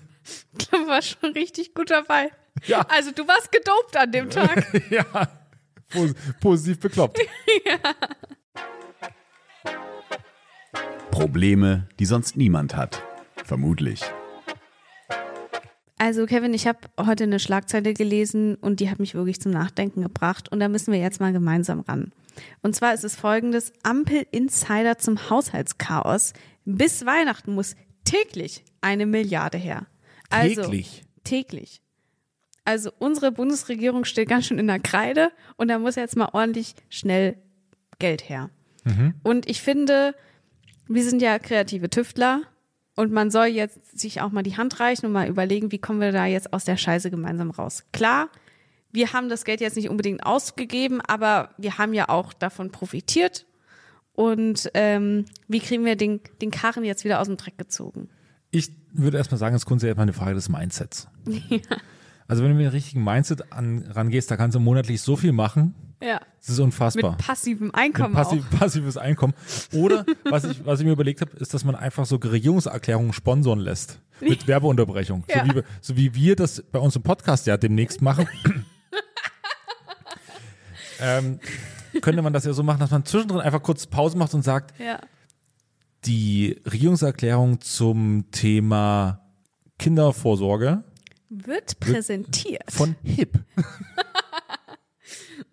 [0.58, 2.32] Ich glaube, war schon richtig gut dabei.
[2.64, 2.80] Ja.
[2.88, 4.66] Also du warst gedopt an dem Tag.
[4.90, 5.04] ja,
[5.88, 7.20] pos positiv bekloppt.
[11.12, 13.04] Probleme, die sonst niemand hat.
[13.46, 14.00] Vermutlich.
[15.98, 20.02] Also Kevin, ich habe heute eine Schlagzeile gelesen und die hat mich wirklich zum Nachdenken
[20.02, 22.12] gebracht und da müssen wir jetzt mal gemeinsam ran.
[22.62, 26.32] Und zwar ist es folgendes, Ampel-Insider zum Haushaltschaos.
[26.64, 29.86] Bis Weihnachten muss täglich eine Milliarde her.
[30.28, 31.04] Also, Täglich.
[31.22, 31.80] Täglich.
[32.64, 36.74] Also unsere Bundesregierung steht ganz schön in der Kreide und da muss jetzt mal ordentlich
[36.90, 37.38] schnell
[38.00, 38.50] Geld her.
[39.22, 40.14] Und ich finde,
[40.88, 42.42] wir sind ja kreative Tüftler
[42.96, 46.00] und man soll jetzt sich auch mal die Hand reichen und mal überlegen, wie kommen
[46.00, 47.84] wir da jetzt aus der Scheiße gemeinsam raus.
[47.92, 48.30] Klar,
[48.90, 53.46] wir haben das Geld jetzt nicht unbedingt ausgegeben, aber wir haben ja auch davon profitiert.
[54.14, 58.08] Und ähm, wie kriegen wir den, den Karren jetzt wieder aus dem Dreck gezogen?
[58.50, 61.06] Ich würde erstmal sagen, es ist grundsätzlich mal eine Frage des Mindsets.
[62.28, 65.32] Also wenn du mit dem richtigen Mindset an, rangehst, da kannst du monatlich so viel
[65.32, 65.74] machen.
[66.02, 66.20] Ja.
[66.40, 67.12] Das ist unfassbar.
[67.12, 68.58] Mit passivem Einkommen passiv, auch.
[68.58, 69.32] passives Einkommen.
[69.72, 73.60] Oder was ich, was ich mir überlegt habe, ist, dass man einfach so Regierungserklärungen sponsoren
[73.60, 74.00] lässt.
[74.20, 75.24] Mit Werbeunterbrechung.
[75.28, 75.44] Ja.
[75.44, 78.26] So, wie, wir- so wie wir das bei uns im Podcast ja demnächst machen.
[81.00, 81.38] ähm,
[82.00, 84.78] könnte man das ja so machen, dass man zwischendrin einfach kurz Pause macht und sagt,
[84.80, 84.98] Ja.
[86.04, 89.20] die Regierungserklärung zum Thema
[89.78, 90.84] Kindervorsorge
[91.28, 92.70] Wird präsentiert.
[92.70, 93.38] von HIP.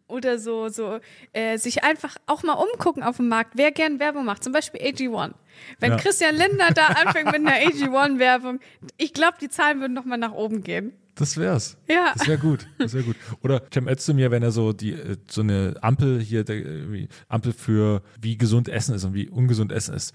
[0.07, 0.99] Oder so, so,
[1.31, 4.43] äh, sich einfach auch mal umgucken auf dem Markt, wer gern Werbung macht.
[4.43, 5.33] Zum Beispiel AG1.
[5.79, 5.97] Wenn Ja.
[5.97, 8.59] Christian Lindner da anfängt mit einer AG1-Werbung,
[8.97, 10.93] ich glaube, die Zahlen würden nochmal nach oben gehen.
[11.15, 11.77] Das wär's.
[11.88, 12.12] Ja.
[12.15, 12.67] Das wäre gut.
[12.77, 13.15] Das wäre gut.
[13.43, 18.01] Oder Cem Özdemir, wenn er so die äh, so eine Ampel hier, äh, Ampel für
[18.19, 20.13] wie gesund Essen ist und wie ungesund Essen ist.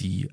[0.00, 0.28] Die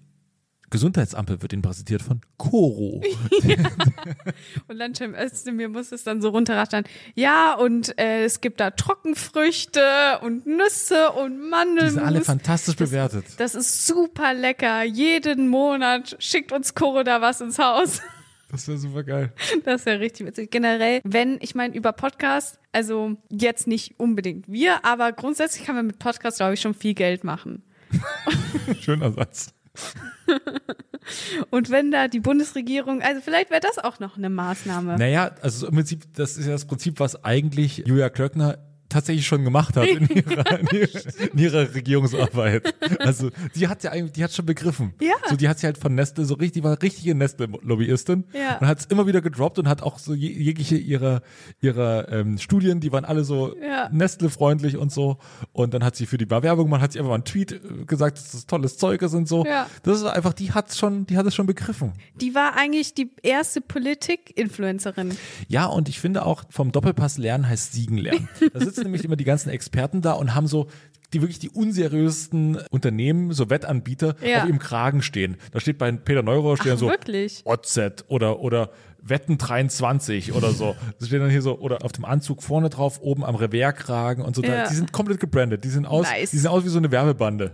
[0.74, 3.00] Gesundheitsampel wird Ihnen präsentiert von Koro.
[4.68, 6.84] Und dann Cem Özdemir muss es dann so runterrattern.
[7.14, 11.94] Ja, und äh, es gibt da Trockenfrüchte und Nüsse und Die Mandelmus.
[11.94, 13.26] sind alle fantastisch bewertet.
[13.38, 14.84] das ist super lecker.
[14.84, 18.02] Jeden Monat schickt uns Koro da was ins Haus.
[18.50, 19.32] Das wäre super geil.
[19.66, 20.50] Das wäre richtig witzig.
[20.52, 25.86] Generell, wenn, ich meine, über Podcast, also jetzt nicht unbedingt wir, aber grundsätzlich kann man
[25.86, 27.62] mit Podcast, glaube ich, schon viel Geld machen.
[28.80, 29.54] Schöner Satz.
[31.50, 34.98] Und wenn da die Bundesregierung, also vielleicht wäre das auch noch eine Maßnahme.
[34.98, 38.58] Naja, also im Prinzip, das ist ja das Prinzip, was eigentlich Julia Klöckner
[38.94, 42.74] tatsächlich schon gemacht hat in ihrer, in ihrer, in ihrer Regierungsarbeit.
[43.00, 44.94] Also die hat ja eigentlich, die hat schon begriffen.
[45.02, 45.14] Ja.
[45.30, 48.58] So, die hat sie halt von Nestle so richtig, war richtige Nestle-Lobbyistin Ja.
[48.60, 51.22] und hat es immer wieder gedroppt und hat auch so je- jegliche ihrer
[51.62, 53.90] ihrer ähm, Studien, die waren alle so Ja.
[53.92, 55.18] Nestle-freundlich und so.
[55.52, 57.86] Und dann hat sie für die Bewerbung gemacht, hat sie einfach mal einen Tweet äh,
[57.86, 59.46] gesagt, dass das tolles Zeug ist und so.
[59.46, 59.68] Ja.
[59.84, 61.94] Das ist einfach, die hat schon, die hat es schon begriffen.
[62.16, 65.16] Die war eigentlich die erste Politik-Influencerin.
[65.48, 68.30] Ja, und ich finde auch vom Doppelpass lernen heißt Siegen lernen.
[68.54, 70.68] Da sitzen nämlich immer die ganzen Experten da und haben so
[71.14, 74.42] die wirklich die unseriösesten Unternehmen, so Wettanbieter, Ja.
[74.42, 75.38] auf ihrem Kragen stehen.
[75.52, 77.44] Da steht bei Peter Neurohr stehen Ach, so wirklich?
[77.46, 78.72] OZ oder oder
[79.06, 80.76] Wetten 23 oder so.
[80.98, 84.36] Das steht dann hier so oder auf dem Anzug vorne drauf, oben am Reverkragen und
[84.36, 84.42] so.
[84.42, 84.68] Ja.
[84.68, 85.64] die sind komplett gebrandet.
[85.64, 86.32] Die sind aus, Nice.
[86.32, 87.52] die sehen aus wie so eine Werbebande.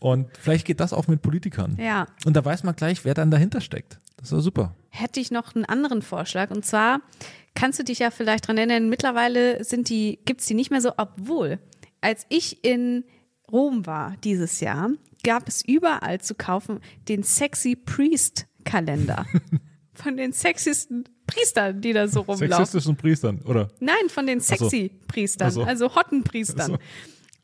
[0.00, 1.76] Und vielleicht geht das auch mit Politikern.
[1.80, 2.06] Ja.
[2.24, 3.98] Und da weiß man gleich, wer dann dahinter steckt.
[4.18, 4.74] Das ist super.
[4.90, 6.50] hätte ich noch einen anderen Vorschlag.
[6.50, 7.00] Und zwar
[7.56, 10.92] kannst du dich ja vielleicht dran erinnern, mittlerweile sind die, gibt's die nicht mehr so,
[10.96, 11.58] obwohl,
[12.00, 13.04] als ich in
[13.50, 14.90] Rom war dieses Jahr,
[15.24, 19.26] gab es überall zu kaufen den Sexy Priest Kalender.
[19.94, 22.48] Von den sexiesten Priestern, die da so rumlaufen.
[22.48, 23.68] Sexistischen Priestern, oder?
[23.80, 24.54] Nein, von den so.
[24.54, 25.62] sexy Priestern, so.
[25.62, 26.72] also Hottenpriestern.
[26.72, 26.78] So.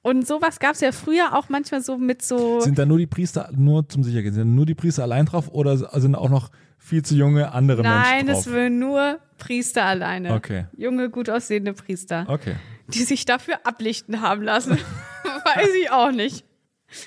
[0.03, 2.61] Und sowas gab's ja früher auch manchmal so mit so.
[2.61, 5.49] Sind da nur die Priester, nur zum Sichergehen, sind da nur die Priester allein drauf
[5.49, 8.55] oder sind auch noch viel zu junge andere Nein, Menschen es drauf?
[8.55, 10.35] will nur Priester alleine.
[10.35, 10.67] Okay.
[10.77, 12.27] Junge, gut aussehende Priester.
[12.29, 12.55] Okay.
[12.89, 14.79] die sich dafür ablichten haben lassen.
[15.45, 16.45] Weiß ich auch nicht.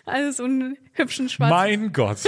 [0.06, 2.18] Also so einen hübschen schwarzen Mein Gott.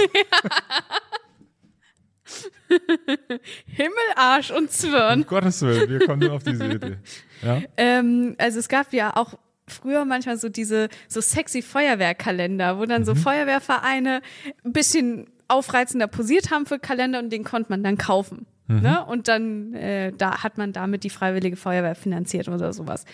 [3.66, 5.20] Himmel, Arsch und Zwirn.
[5.22, 6.96] Um Gottes Willen, wir kommen nur auf diese Idee.
[7.42, 7.62] Ja?
[7.76, 9.34] Ähm, also es gab ja auch
[9.66, 14.22] früher manchmal so diese so sexy Feuerwehrkalender, wo dann so Feuerwehrvereine
[14.64, 18.46] ein bisschen aufreizender posiert haben für Kalender und den konnte man dann kaufen.
[18.68, 19.04] Ne?
[19.04, 23.04] Und dann äh, da hat man damit die Freiwillige Feuerwehr finanziert oder sowas.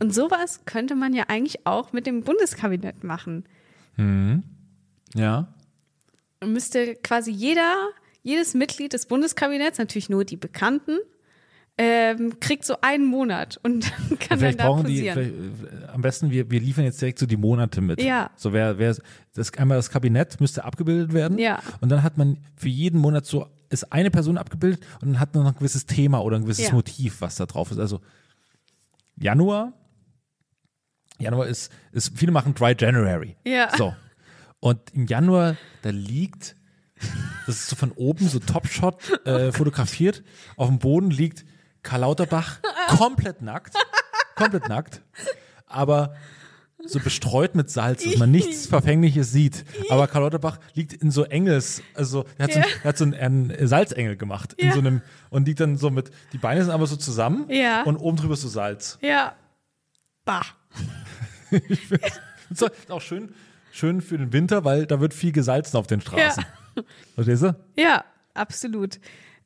[0.00, 3.44] Und sowas könnte man ja eigentlich auch mit dem Bundeskabinett machen.
[5.14, 5.54] Ja.
[6.40, 7.88] Und müsste quasi jeder,
[8.22, 10.98] jedes Mitglied des Bundeskabinetts, natürlich nur die Bekannten,
[11.76, 15.14] ähm, kriegt so einen Monat und dann kann Vielleicht dann da brauchen die, posieren.
[15.14, 18.00] vielleicht, äh, am besten, wir, wir liefern jetzt direkt so die Monate mit.
[18.00, 18.30] Ja.
[18.36, 18.94] So wer, wer,
[19.34, 21.38] das, einmal das Kabinett müsste abgebildet werden.
[21.38, 21.60] Ja.
[21.80, 25.34] Und dann hat man für jeden Monat so, ist eine Person abgebildet und dann hat
[25.34, 26.74] noch ein gewisses Thema oder ein gewisses Ja.
[26.74, 27.78] Motiv, was da drauf ist.
[27.78, 28.00] Also
[29.16, 29.72] Januar,
[31.18, 33.36] Januar ist, ist, viele machen Dry January.
[33.44, 33.68] Ja.
[33.76, 33.94] So.
[34.60, 36.56] Und im Januar, da liegt,
[37.46, 40.22] das ist so von oben so Topshot äh, fotografiert,
[40.56, 41.44] auf dem Boden liegt
[41.82, 43.74] Karl Lauterbach komplett nackt,
[44.36, 45.02] komplett nackt,
[45.66, 46.16] aber
[46.86, 49.64] so bestreut mit Salz, dass man nichts Verfängliches sieht.
[49.88, 52.66] Aber Karl Lauterbach liegt in so Engels, also er hat so, Ja.
[52.82, 54.72] er hat so einen, einen Salzengel gemacht in Ja.
[54.74, 57.82] so einem und liegt dann so mit, die Beine sind aber so zusammen Ja.
[57.84, 58.98] und oben drüber ist so Salz.
[59.02, 59.34] Ja.
[60.24, 60.42] Bah.
[62.50, 63.34] Doch- ist auch schön,
[63.72, 66.44] schön für den Winter, weil da wird viel gesalzen auf den Straßen.
[67.14, 67.56] Verstehst du?
[67.76, 68.98] Ja, absolut.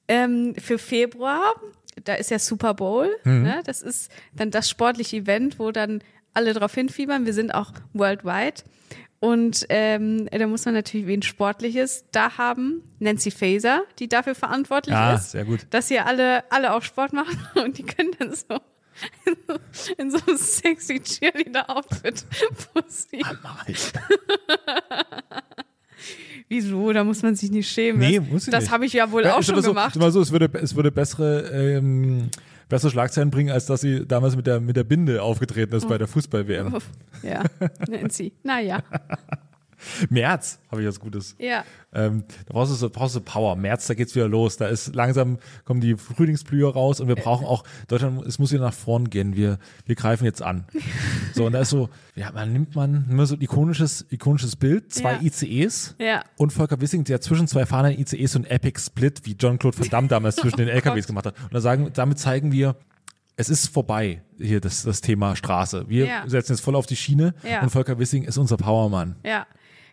[0.08, 1.42] Ähm, für Februar,
[2.04, 3.42] da ist ja Super Bowl, Mhm.
[3.42, 3.62] ne?
[3.66, 6.02] das ist dann das sportliche Event, wo dann
[6.38, 7.26] alle drauf hinfiebern.
[7.26, 8.62] Wir sind auch worldwide.
[9.20, 12.82] Und ähm, da muss man natürlich wen Sportliches da haben.
[13.00, 15.32] Nancy Faeser, die dafür verantwortlich Ah, ist.
[15.32, 15.66] sehr gut.
[15.70, 18.60] Dass hier alle, alle auch Sport machen und die können dann so
[19.98, 22.24] in so einem sexy Cheerleader-Outfit.
[22.72, 23.22] Pussy.
[26.48, 26.92] Wieso?
[26.92, 28.00] Da muss man sich nicht schämen.
[28.00, 29.94] Nee, Das- muss ich Das habe ich ja wohl Ja, auch schon so, gemacht.
[29.96, 32.30] ist aber so, es würde, es würde bessere, ähm,
[32.68, 35.98] bessere Schlagzeilen bringen, als dass sie damals mit der, mit der Binde aufgetreten ist bei
[35.98, 36.76] der Fußball-WM.
[37.22, 37.44] Ja,
[37.88, 38.32] Nancy.
[38.42, 38.82] Naja,
[40.10, 41.34] März habe ich was Gutes.
[41.38, 41.64] ja.
[41.90, 43.56] Ähm, da brauchst du, so, brauchst du Power.
[43.56, 44.58] März, da geht's wieder los.
[44.58, 48.26] Da ist langsam kommen die Frühlingsblüher raus und wir brauchen auch Deutschland.
[48.26, 49.34] Es muss wieder nach vorn gehen.
[49.36, 50.66] Wir wir greifen jetzt an.
[51.34, 54.92] So und da ist so, ja, man nimmt man immer so ein ikonisches ikonisches Bild,
[54.92, 55.22] zwei Ja.
[55.22, 56.24] ICEs Ja.
[56.36, 59.78] und Volker Wissing, der zwischen zwei fahrenden ICEs so ein Epic Split wie John Claude
[59.78, 61.34] Van Damme damals zwischen den LKWs gemacht hat.
[61.42, 62.76] Und da sagen, damit zeigen wir
[63.40, 65.84] es ist vorbei, hier das, das Thema Straße.
[65.88, 66.24] Wir Ja.
[66.28, 67.62] setzen jetzt voll auf die Schiene Ja.
[67.62, 69.14] und Volker Wissing ist unser Powermann.
[69.24, 69.46] Ja.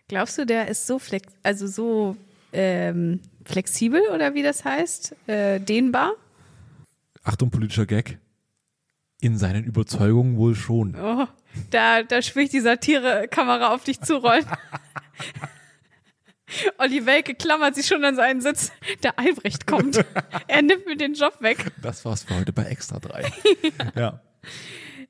[0.08, 2.16] Glaubst du, der ist so flex also so
[2.52, 5.28] ähm, flexibel oder wie das heißt?
[5.28, 6.12] Äh, dehnbar?
[7.24, 8.18] Achtung, politischer Gag.
[9.20, 10.94] In seinen Überzeugungen wohl schon.
[10.94, 11.26] Oh,
[11.70, 14.44] da, da spüre ich die Satire-Kamera auf dich zurollen.
[16.78, 18.70] Olli Welke klammert sich schon an seinen Sitz.
[19.02, 20.04] Der Albrecht kommt.
[20.46, 21.72] er nimmt mir den Job weg.
[21.82, 23.32] Das war's für heute bei Extra 3.
[23.96, 24.20] ja.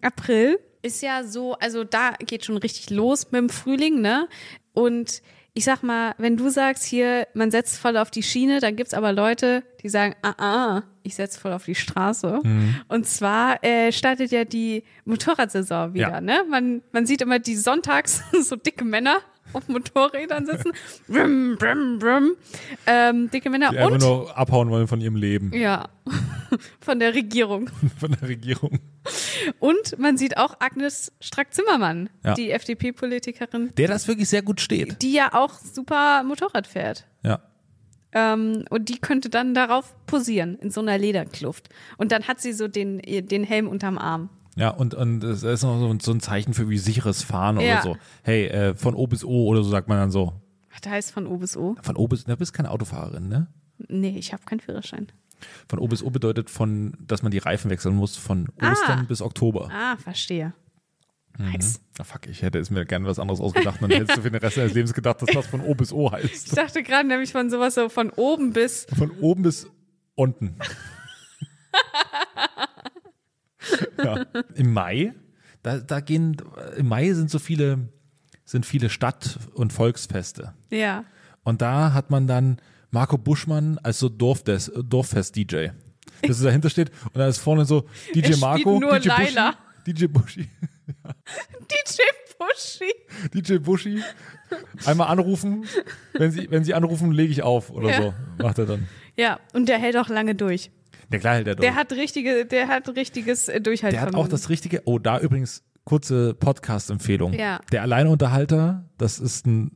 [0.00, 4.28] April ist ja so, also da geht schon richtig los mit dem Frühling, ne?
[4.76, 5.22] Und
[5.54, 8.92] ich sag mal, wenn du sagst hier, man setzt voll auf die Schiene, dann gibt's
[8.92, 12.40] aber Leute, die sagen, ah, ah, ich setz voll auf die Straße.
[12.88, 16.20] Und zwar äh, startet ja die Motorradsaison wieder, Ja.
[16.20, 16.44] ne?
[16.50, 19.16] Man, man sieht immer die sonntags so dicke Männer
[19.52, 20.72] auf Motorrädern sitzen.
[21.08, 22.32] Brum, brum, brum.
[22.86, 25.88] Ähm, dicke Männer Die einfach und nur abhauen wollen von ihrem Leben, ja,
[26.80, 27.70] von der Regierung.
[27.98, 28.80] von der Regierung.
[29.60, 32.34] Und man sieht auch Agnes Strack-Zimmermann, Ja.
[32.34, 35.00] die FDP-Politikerin, Der das wirklich sehr gut steht.
[35.02, 37.06] die ja auch super Motorrad fährt.
[37.22, 37.40] Ja.
[38.12, 41.68] Ähm, und die könnte dann darauf posieren, in so einer Lederkluft.
[41.98, 44.30] Und dann hat sie so den, den Helm unterm Arm.
[44.56, 47.74] Ja, und, und es ist noch so, so ein Zeichen für wie sicheres Fahren Ja.
[47.74, 47.96] oder so.
[48.22, 50.32] Hey, äh, von O bis O oder so sagt man dann so.
[50.74, 51.76] Ach, da heißt von O bis O.
[51.82, 53.46] Von O bis, du bist keine Autofahrerin, ne?
[53.88, 55.08] Nee, ich habe keinen Führerschein.
[55.68, 59.04] Von O bis O bedeutet von, dass man die Reifen wechseln muss von Ostern Ah.
[59.06, 59.68] bis Oktober.
[59.70, 60.54] Ah, verstehe.
[61.38, 61.52] Mhm.
[61.52, 61.80] Nice.
[61.98, 63.82] Ah, fuck, ich hätte es mir gerne was anderes ausgedacht.
[63.82, 66.06] Dann hättest du für den Rest deines Lebens gedacht, dass das von O bis O
[66.22, 66.56] Ich heißt.
[66.56, 68.86] dachte gerade nämlich von sowas so von oben bis.
[68.96, 69.68] Von oben bis
[70.14, 70.56] unten.
[74.04, 74.26] ja.
[74.54, 75.14] Im Mai,
[75.62, 76.36] da, da gehen,
[76.76, 77.88] im Mai sind so viele,
[78.44, 80.54] sind viele Stadt- und Volksfeste.
[80.70, 81.04] Ja.
[81.44, 82.58] Und da hat man dann
[82.90, 85.68] Marco Buschmann als so Dorfdes, Dorffest-DJ.
[86.22, 87.82] Das ist dahinter steht und da ist vorne so
[88.14, 89.54] DJ Er spielt Marco, nur DJ Laila.
[89.86, 90.48] Buschi, DJ Buschi,
[91.68, 92.02] DJ
[92.38, 92.92] Buschi.
[93.34, 94.02] DJ Buschi.
[94.84, 95.64] Einmal anrufen,
[96.14, 98.02] wenn sie, wenn sie anrufen, lege ich auf oder Ja.
[98.02, 98.88] so, macht er dann.
[99.16, 100.70] Ja, und der hält auch lange durch.
[101.12, 104.30] Der klar hält er Der hat richtige, der hat richtiges äh, Der hat auch Durchhaltevermögen.
[104.30, 107.32] das richtige, oh, da übrigens kurze Podcast-Empfehlung.
[107.34, 107.60] Ja.
[107.70, 109.70] Der Alleinunterhalter, das ist ein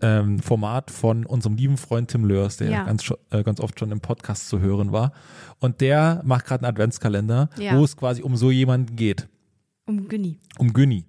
[0.00, 2.72] ähm, Format von unserem lieben Freund Tim Lörs, der Mhm.
[2.72, 2.84] Ja.
[2.84, 5.12] ganz, äh, ganz oft schon im Podcast zu hören war.
[5.60, 7.76] Und der macht gerade einen Adventskalender, Ja.
[7.78, 9.28] wo es quasi um so jemanden geht,
[9.86, 10.40] Um Günni.
[10.58, 11.06] um Günni.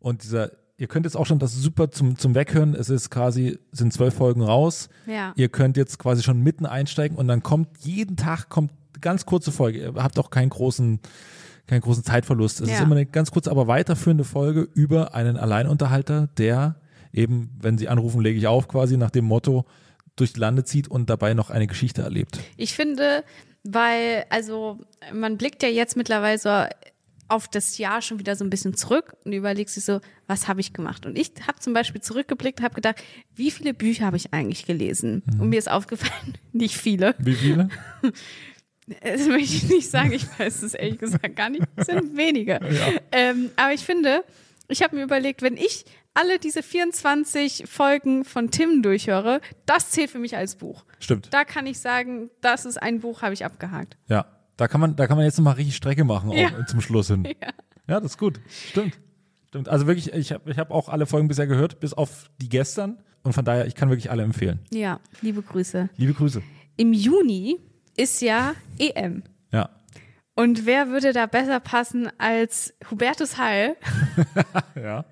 [0.00, 3.58] Und dieser, ihr könnt jetzt auch schon das super zum, zum Weghören, es ist quasi,
[3.72, 4.90] sind zwölf Folgen raus.
[5.06, 5.32] Ja.
[5.36, 9.52] Ihr könnt jetzt quasi schon mitten einsteigen und dann kommt jeden Tag kommt ganz kurze
[9.52, 9.78] Folge.
[9.80, 11.00] Ihr habt auch keinen großen,
[11.66, 12.60] keinen großen Zeitverlust.
[12.60, 12.76] Es Ja.
[12.76, 16.76] ist immer eine ganz kurze, aber weiterführende Folge über einen Alleinunterhalter, der
[17.12, 19.64] eben, wenn sie anrufen, lege ich auf, quasi nach dem Motto
[20.16, 22.38] durch die Lande zieht und dabei noch eine Geschichte erlebt.
[22.56, 23.24] Ich finde,
[23.64, 24.78] weil, also,
[25.12, 26.50] man blickt ja jetzt mittlerweile so
[27.26, 30.60] auf das Jahr schon wieder so ein bisschen zurück und überlegt sich so, was habe
[30.60, 31.06] ich gemacht?
[31.06, 32.96] Und ich habe zum Beispiel zurückgeblickt, habe gedacht,
[33.34, 35.22] wie viele Bücher habe ich eigentlich gelesen?
[35.40, 37.14] Und mir ist aufgefallen, nicht viele.
[37.18, 37.70] Wie viele?
[38.86, 41.64] Das möchte ich nicht sagen, ich weiß es ehrlich gesagt gar nicht.
[41.76, 42.60] Es sind wenige.
[43.12, 44.24] Ähm, aber ich finde,
[44.68, 50.10] ich habe mir überlegt, wenn ich alle diese 24 Folgen von Tim durchhöre, das zählt
[50.10, 50.84] für mich als Buch.
[51.00, 51.32] Stimmt.
[51.32, 53.96] Da kann ich sagen, das ist ein Buch, habe ich abgehakt.
[54.08, 54.26] Ja.
[54.56, 56.64] Da kann man, da kann man jetzt nochmal richtig Strecke machen, auch Ja.
[56.66, 57.24] zum Schluss hin.
[57.42, 57.48] Ja.
[57.88, 58.40] Ja, das ist gut.
[58.70, 58.98] Stimmt.
[59.48, 59.68] Stimmt.
[59.68, 62.98] Also wirklich, ich habe ich hab auch alle Folgen bisher gehört, bis auf die gestern.
[63.24, 64.60] Und von daher, ich kann wirklich alle empfehlen.
[64.72, 65.88] Ja, liebe Grüße.
[65.96, 66.42] Liebe Grüße.
[66.76, 67.58] Im Juni
[67.96, 69.22] ist ja EM.
[69.52, 69.70] Ja.
[70.34, 73.76] Und wer würde da besser passen als Hubertus Heil,
[74.74, 75.04] Ja.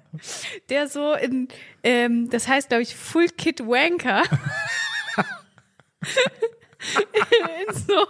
[0.68, 1.48] der so in,
[1.84, 4.22] ähm, das heißt, glaube ich, Full Kit Wanker,
[7.68, 8.04] in so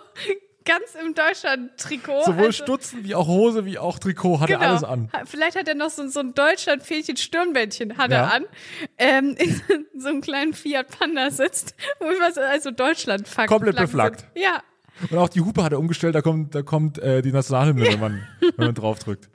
[0.65, 2.25] ganz im Deutschland-Trikot.
[2.25, 4.71] Sowohl also- Stutzen wie auch Hose wie auch Trikot hat er Genau.
[4.71, 5.09] alles an.
[5.27, 8.19] Vielleicht hat er noch so, so ein Deutschland-Fähnchen Stirnbändchen hat Ja.
[8.25, 8.45] er an.
[8.99, 9.61] Ähm, in
[10.01, 14.25] so einem kleinen Fiat Panda sitzt, wo was also Deutschland fuck, Komplett Flaggen beflaggt.
[14.35, 14.63] Ja.
[15.11, 17.99] Und auch die Hupe hat er umgestellt, da kommt, da kommt äh, die Nationalhymne, wenn,
[18.01, 19.29] man, wenn man draufdrückt.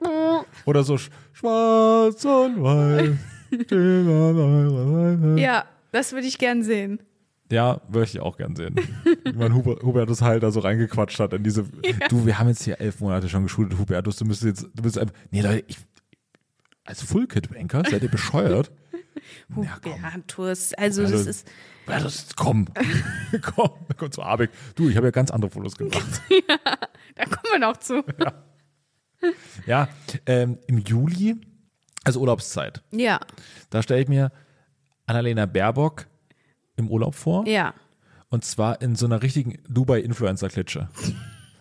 [0.64, 3.10] Oder so sch- schwarz und weiß.
[5.40, 7.00] Ja, das würde ich gern sehen.
[7.50, 8.74] Ja, würde ich auch gern sehen.
[9.24, 11.64] Wie man Huber, Hubertus Heil da so reingequatscht hat in diese.
[12.10, 14.16] Du, wir haben jetzt hier elf Monate schon geschult, Hubertus.
[14.16, 14.70] Du müsstest jetzt.
[14.76, 15.14] Du bist einfach.
[15.30, 15.78] Nee, Leute, ich.
[16.84, 18.70] Als Full-Kit-Banker seid ihr bescheuert?
[19.60, 19.76] Ja.
[19.84, 21.48] Hubertus, also das Also- ist,
[21.86, 22.66] Hubertus, komm.
[23.42, 24.50] komm, komm zu Abeck.
[24.74, 26.22] Du, ich habe ja ganz andere Fotos gemacht.
[27.14, 28.02] da kommen wir noch zu.
[29.66, 29.88] ja,
[30.26, 31.40] ähm, im Juli,
[32.04, 33.20] also Urlaubszeit, Ja,
[33.70, 34.30] da stelle ich mir
[35.06, 36.06] Annalena Baerbock
[36.78, 37.46] im Urlaub vor.
[37.46, 37.74] ja.
[38.30, 40.88] Und zwar in so einer richtigen Dubai-Influencer-Klitsche.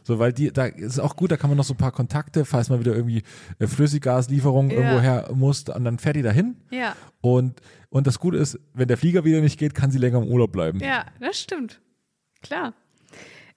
[0.04, 2.44] So, weil die, da ist auch gut, da kann man noch so ein paar Kontakte,
[2.44, 3.24] falls man wieder irgendwie
[3.60, 4.76] äh, Flüssiggaslieferung Ja.
[4.78, 6.58] irgendwo her muss, und dann fährt die dahin.
[6.70, 10.18] Ja, Und, und das Gute ist, wenn der Flieger wieder nicht geht, kann sie länger
[10.22, 10.80] im Urlaub bleiben.
[10.82, 11.80] ja, das stimmt.
[12.42, 12.74] Klar.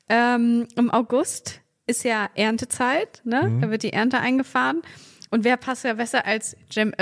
[0.09, 3.43] Ähm, Im August ist ja Erntezeit, ne?
[3.49, 3.61] Mhm.
[3.61, 4.83] Da wird die Ernte eingefahren.
[5.31, 6.93] Und wer passt ja besser als Cem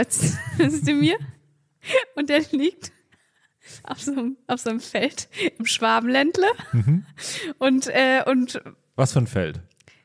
[0.59, 1.17] Özdemir?
[2.17, 2.93] Und der liegt
[3.85, 6.47] auf so, einem, auf so einem Feld im Schwabenländle.
[6.73, 7.05] Mhm.
[7.59, 8.61] Und, äh, und
[8.97, 9.61] Was für ein Feld.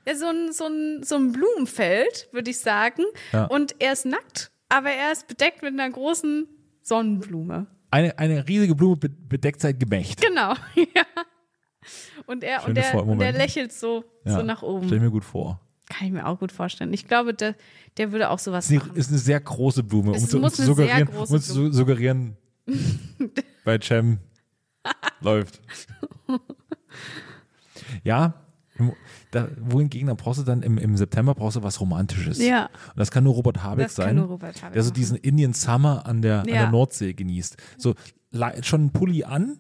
[0.08, 3.04] ja, so, ein, so, ein, so ein Blumenfeld, würde ich sagen.
[3.32, 3.46] Ja.
[3.46, 6.48] Und er ist nackt, aber er ist bedeckt mit einer großen
[6.82, 7.68] Sonnenblume.
[7.92, 10.20] Eine, eine riesige Blume be- bedeckt sein Gemächt.
[10.22, 11.04] Genau, ja.
[12.26, 14.88] Und er, und er, und er lächelt so, Ja, so nach oben.
[14.88, 15.60] Stell mir gut vor.
[15.90, 16.94] Kann ich mir auch gut vorstellen.
[16.94, 17.56] Ich glaube, der,
[17.98, 18.96] der würde auch sowas machen.
[18.96, 22.38] ist eine sehr große Blume, um zu, um zu um suggerieren
[23.64, 24.20] bei Cem
[25.22, 25.62] läuft.
[28.04, 28.34] Ja,
[29.32, 32.40] da, wohingegen, dann brauchst du dann im, im September brauchst du was Romantisches.
[32.44, 32.66] Ja.
[32.66, 35.18] Und das kann nur Robert Habeck Das kann sein, nur Robert Habeck der so diesen
[35.18, 36.54] Indian Summer an der, an Ja.
[36.64, 37.58] der Nordsee genießt.
[37.78, 37.94] So
[38.62, 39.60] schon ein Pulli an,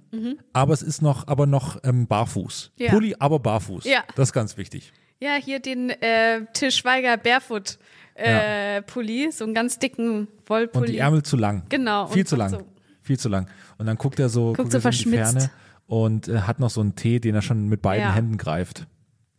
[0.51, 2.72] aber es ist noch, aber noch ähm, barfuß.
[2.78, 2.84] Mhm.
[2.86, 2.91] Ja.
[2.91, 3.86] Pulli, aber barfuß.
[3.86, 4.04] Ja.
[4.16, 4.91] Das ist ganz wichtig.
[5.20, 7.78] Ja, hier den äh, Til Schweiger Barefoot
[8.16, 10.93] äh, Pulli, so einen ganz dicken Und Wollpulli.
[10.93, 11.64] die Ärmel zu lang.
[11.70, 12.49] Genau, Viel und zu lang.
[12.49, 12.68] so-
[13.04, 13.47] Viel zu lang.
[13.78, 15.32] Und dann guckt er so, Guckt er so in die verschmitzt.
[15.34, 15.49] Ferne
[15.88, 18.13] und äh, hat noch so einen Tee, den er schon mit beiden Ja.
[18.13, 18.88] Händen greift.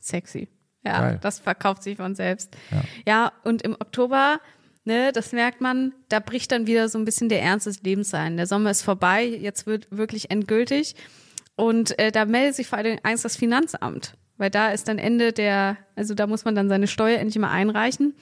[0.00, 0.48] Sexy.
[0.84, 1.18] Ja, Geil.
[1.22, 2.54] das verkauft sich von selbst.
[2.70, 2.82] Ja.
[3.06, 4.38] Ja, und im Oktober,
[4.84, 8.12] ne, das merkt man, da bricht dann wieder so ein bisschen der Ernst des Lebens
[8.12, 8.36] ein.
[8.36, 10.94] Der Sommer ist vorbei, jetzt wird wirklich endgültig.
[11.56, 15.32] Und äh, da meldet sich vor allem eins das Finanzamt, weil da ist dann Ende
[15.32, 18.14] der, also da muss man dann seine Steuer endlich mal einreichen.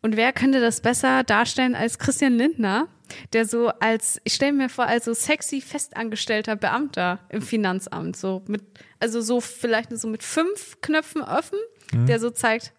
[0.00, 2.88] Und wer könnte das besser darstellen als Christian Lindner,
[3.32, 8.42] der so als, ich stelle mir vor, als so sexy festangestellter Beamter im Finanzamt, so
[8.46, 8.62] mit,
[8.98, 11.58] also so vielleicht so mit fünf Knöpfen offen,
[11.92, 12.72] der so zeigt,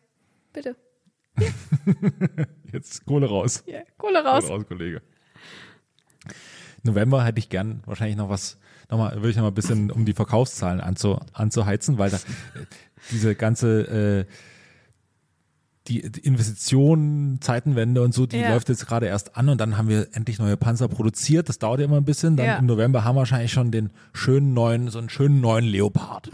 [0.53, 0.75] bitte,
[2.71, 3.63] Jetzt Kohle raus.
[3.65, 4.45] ja, Kohle raus.
[4.45, 5.01] Kohle raus, Kollege.
[6.83, 8.57] November hätte ich gern wahrscheinlich noch was,
[8.89, 12.65] nochmal, würde ich noch mal ein bisschen, um die Verkaufszahlen anzu, anzuheizen, weil da äh,
[13.11, 14.33] diese ganze, äh,
[15.91, 18.49] die, die Investitionen, Zeitenwende und so, die Ja.
[18.49, 21.49] läuft jetzt gerade erst an und dann haben wir endlich neue Panzer produziert.
[21.49, 22.37] Das dauert ja immer ein bisschen.
[22.37, 22.55] Dann Ja.
[22.57, 26.29] im November haben wir wahrscheinlich schon den schönen neuen, so einen schönen neuen Leopard.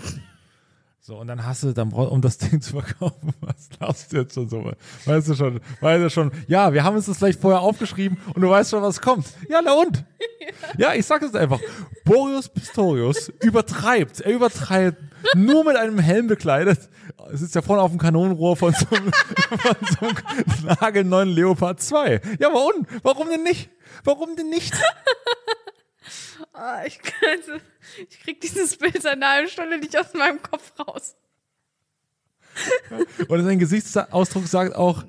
[1.07, 4.17] So, und dann hast du, dann brauch, um das Ding zu verkaufen, was lachst du
[4.17, 4.73] jetzt schon so?
[5.05, 8.41] Weißt du schon, weißt du schon, ja, wir haben uns das vielleicht vorher aufgeschrieben und
[8.41, 9.25] du weißt schon, was kommt.
[9.47, 10.03] Ja, na und?
[10.77, 11.59] Ja, ich sag es einfach.
[12.05, 14.97] Boris Pistorius übertreibt, er übertreibt,
[15.35, 16.89] nur mit einem Helm bekleidet.
[17.31, 19.11] Es sitzt ja vorne auf dem Kanonenrohr von so einem,
[19.59, 22.21] von so einem nagelneuen Leopard 2.
[22.39, 22.87] Ja, aber und?
[23.03, 23.69] Warum denn nicht?
[24.03, 24.73] Warum denn nicht?
[26.59, 26.99] Ah, ich,
[27.29, 27.51] also,
[28.09, 31.15] ich krieg dieses Bild seit einer halben Stunde nicht aus meinem Kopf raus.
[33.27, 35.03] Und sein Gesichtsausdruck sagt auch,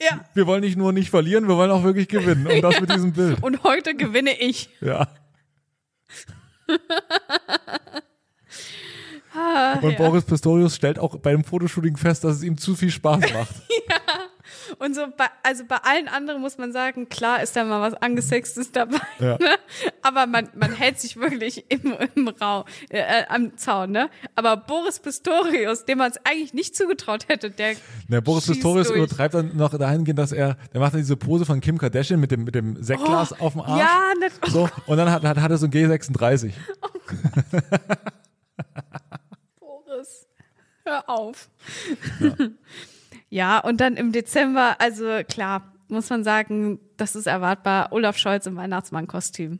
[0.00, 0.24] Ja.
[0.32, 2.46] wir wollen nicht nur nicht verlieren, wir wollen auch wirklich gewinnen.
[2.46, 3.42] Und das mit diesem Bild.
[3.42, 4.70] Und heute gewinne ich.
[4.80, 5.08] Ja.
[9.36, 9.96] Ah, Und ja.
[9.98, 13.54] Boris Pistorius stellt auch bei dem Fotoshooting fest, dass es ihm zu viel Spaß macht.
[14.78, 18.00] Und so bei, also bei allen anderen muss man sagen, klar ist da mal was
[18.00, 19.00] Angesextes dabei.
[19.18, 19.36] Ja.
[19.38, 19.56] Ne?
[20.04, 24.10] Aber man, man hält sich wirklich im, im Raum, äh, am Zaun, ne?
[24.34, 27.74] Aber Boris Pistorius, dem man es eigentlich nicht zugetraut hätte, der.
[28.08, 28.98] Der Boris Pistorius durch.
[28.98, 32.30] übertreibt dann noch dahingehend, dass er, der macht dann diese Pose von Kim Kardashian mit
[32.30, 33.70] dem, mit dem Sektglas auf dem Arsch.
[33.72, 36.52] Oh, Ja, nicht, oh, So, und dann hat, hat, hat er so ein G36.
[39.58, 40.26] Boris,
[40.84, 41.48] hör auf.
[43.30, 43.58] Ja.
[43.60, 48.54] und dann im Dezember, also klar, muss man sagen, das ist erwartbar, Olaf Scholz im
[48.56, 49.58] Weihnachtsmann-Kostüm.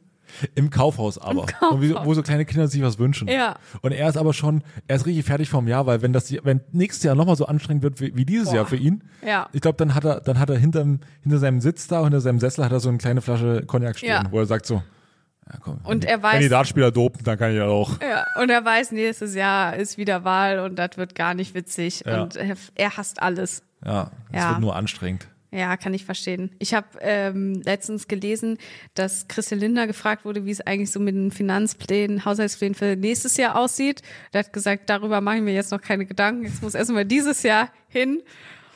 [0.55, 1.47] Im Kaufhaus aber.
[1.47, 1.73] Kaufhaus.
[1.73, 3.29] Und wie, wo so kleine Kinder sich was wünschen.
[3.29, 3.57] Ja.
[3.83, 6.61] Und er ist aber schon, er ist richtig fertig vom Jahr, weil wenn das, wenn
[6.73, 8.55] nächstes Jahr nochmal so anstrengend wird wie, wie dieses Boah.
[8.57, 9.49] Jahr für ihn, Ja.
[9.53, 12.41] ich glaube, dann hat er, dann hat er hinterm, hinter seinem Sitz da, hinter seinem
[12.41, 14.25] Sessel hat er so eine kleine Flasche Cognac stehen, Ja.
[14.31, 14.83] wo er sagt so,
[15.47, 18.01] ja komm, Und wenn er die weiß- Kandidatspieler dopen, dann kann ich ja auch.
[18.01, 22.03] Ja, und er weiß, nächstes Jahr ist wieder Wahl und das wird gar nicht witzig
[22.07, 22.23] Ja.
[22.23, 23.63] und er, er hasst alles.
[23.85, 24.51] Ja, es Ja.
[24.51, 25.29] wird nur anstrengend.
[25.55, 26.51] Ja, kann ich verstehen.
[26.59, 28.59] Ich habe ähm, letztens gelesen,
[28.95, 33.37] dass Christian Lindner gefragt wurde, wie es eigentlich so mit den Finanzplänen, Haushaltsplänen für nächstes
[33.37, 34.03] Jahr aussieht.
[34.33, 36.43] Er hat gesagt, darüber mache ich mir jetzt noch keine Gedanken.
[36.45, 38.21] Jetzt muss erstmal dieses Jahr hin.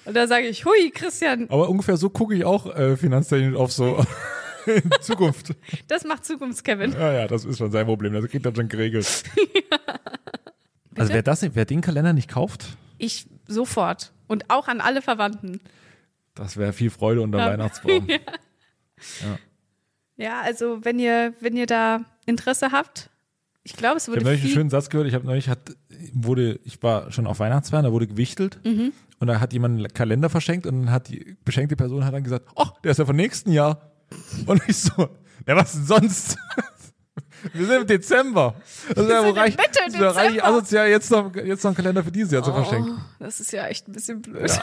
[0.04, 3.72] Und da sage ich, hui, Christian, Aber ungefähr so gucke ich auch äh, finanztechnisch auf
[3.72, 4.06] so
[4.66, 5.56] in Zukunft.
[5.88, 6.92] das macht Zukunftskevin.
[6.92, 8.12] Ja, ja, das ist schon sein Problem.
[8.12, 9.24] Das kriegt er schon geregelt.
[10.96, 14.12] Also wer das, wer den Kalender nicht kauft, Ich sofort.
[14.26, 15.60] Und auch an alle Verwandten.
[16.38, 17.46] Das wäre viel Freude unter Ja.
[17.50, 18.08] Weihnachtsbaum.
[20.16, 23.08] Ja, also wenn ihr, wenn ihr da Interesse habt,
[23.62, 25.06] ich glaube, es Ich habe neulich einen schönen Satz gehört.
[25.06, 25.60] Ich habe neulich hat,
[26.12, 28.92] wurde, ich war schon auf Weihnachtsfeiern, da wurde gewichtelt Mhm.
[29.20, 32.24] und da hat jemand einen Kalender verschenkt und dann hat die beschenkte Person hat dann
[32.24, 33.92] gesagt, ach, der ist ja von nächsten Jahr.
[34.46, 35.08] Und ich so,
[35.46, 36.36] na was denn sonst?
[37.52, 38.56] Wir sind im Dezember.
[38.94, 42.10] Das ist ja reich, das wäre reich asozial, jetzt noch, jetzt noch einen Kalender für
[42.10, 42.96] dieses Jahr zu verschenken.
[42.98, 44.50] Oh, das ist ja echt ein bisschen blöd.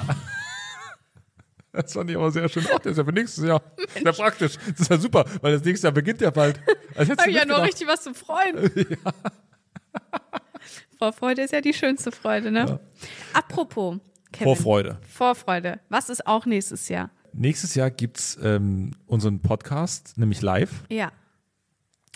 [1.76, 2.66] Das fand ich aber sehr schön.
[2.74, 3.62] Ach, der ist ja für nächstes Jahr.
[3.94, 4.58] Sehr praktisch.
[4.58, 6.60] Das ist ja super, weil das nächste Jahr beginnt ja bald.
[6.96, 7.68] Also hättest Hab du ich ja noch mitgedacht.
[7.68, 8.98] richtig was zu freuen.
[10.98, 12.80] Vorfreude ist ja die schönste Freude, ne?
[13.34, 13.98] Apropos,
[14.32, 14.46] Kevin.
[14.46, 14.98] Vorfreude.
[15.08, 15.80] Vorfreude.
[15.90, 17.10] Was ist auch nächstes Jahr?
[17.34, 20.84] Nächstes Jahr gibt's ähm, unseren Podcast, nämlich live.
[20.90, 21.12] Ja.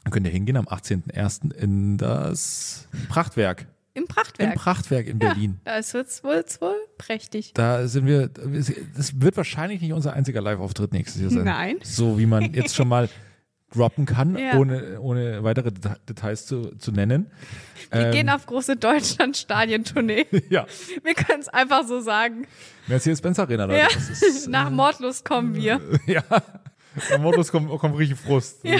[0.03, 1.53] Dann könnt ihr hingehen am 18.01.
[1.53, 3.67] in das Prachtwerk.
[3.99, 4.55] Im Im Prachtwerk.
[4.55, 5.59] Prachtwerk in Berlin.
[5.63, 7.51] da ist es wohl, wohl prächtig.
[7.53, 11.43] Da sind wir, das wird wahrscheinlich nicht unser einziger Live-Auftritt nächstes Jahr sein.
[11.43, 11.75] Nein.
[11.83, 13.09] So wie man jetzt schon mal
[13.71, 14.55] droppen kann, Ja.
[14.57, 17.29] ohne, ohne weitere Deta- Details zu, zu nennen.
[17.91, 20.25] Wir Ähm, gehen auf große Deutschland-Stadientournee.
[20.49, 20.65] Ja,
[21.03, 22.47] Wir können es einfach so sagen.
[22.87, 23.79] Mercedes-Benz Arena, Leute.
[23.79, 23.87] Ja.
[23.95, 25.79] Ist, Nach Mordlust kommen wir.
[26.07, 26.23] ja,
[27.11, 28.63] beim Modus kommt, kommt richtig Frust.
[28.63, 28.79] Ja,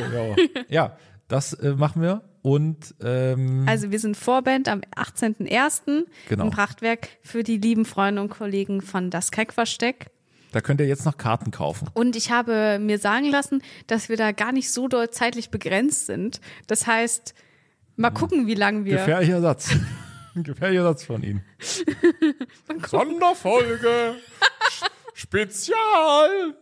[0.70, 0.98] ja
[1.30, 2.22] das äh, machen wir.
[2.42, 6.06] Und ähm, Also wir sind Vorband am 18.01.
[6.30, 6.46] Genau.
[6.46, 10.08] im Prachtwerk für die lieben Freunde und Kollegen von Das Keckversteck.
[10.54, 11.90] da könnt ihr jetzt noch Karten kaufen.
[11.94, 16.06] Und ich habe mir sagen lassen, dass wir da gar nicht so doll zeitlich begrenzt
[16.06, 16.40] sind.
[16.68, 17.34] Das heißt,
[17.98, 18.98] mal gucken, wie lange wir.
[18.98, 19.72] Gefährlicher Satz.
[20.36, 21.44] Ein Gefährlicher Satz von Ihnen.
[22.88, 24.16] Sonderfolge.
[25.14, 26.56] Spezial.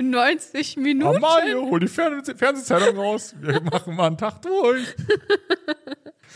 [0.00, 1.16] 90 Minuten.
[1.16, 3.34] Amalie, hol die Fernseh Fernsehzeitung raus.
[3.40, 4.94] Wir machen mal einen Tag durch.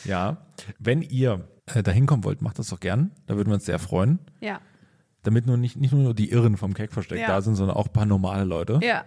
[0.04, 0.38] ja,
[0.78, 3.12] wenn ihr äh, da hinkommen wollt, macht das doch gern.
[3.26, 4.18] Da würden wir uns sehr freuen.
[4.40, 4.60] Ja.
[5.22, 7.28] Damit nur nicht, nicht nur die Irren vom Keckversteck Ja.
[7.28, 8.80] da sind, sondern auch ein paar normale Leute.
[8.82, 9.04] Ja.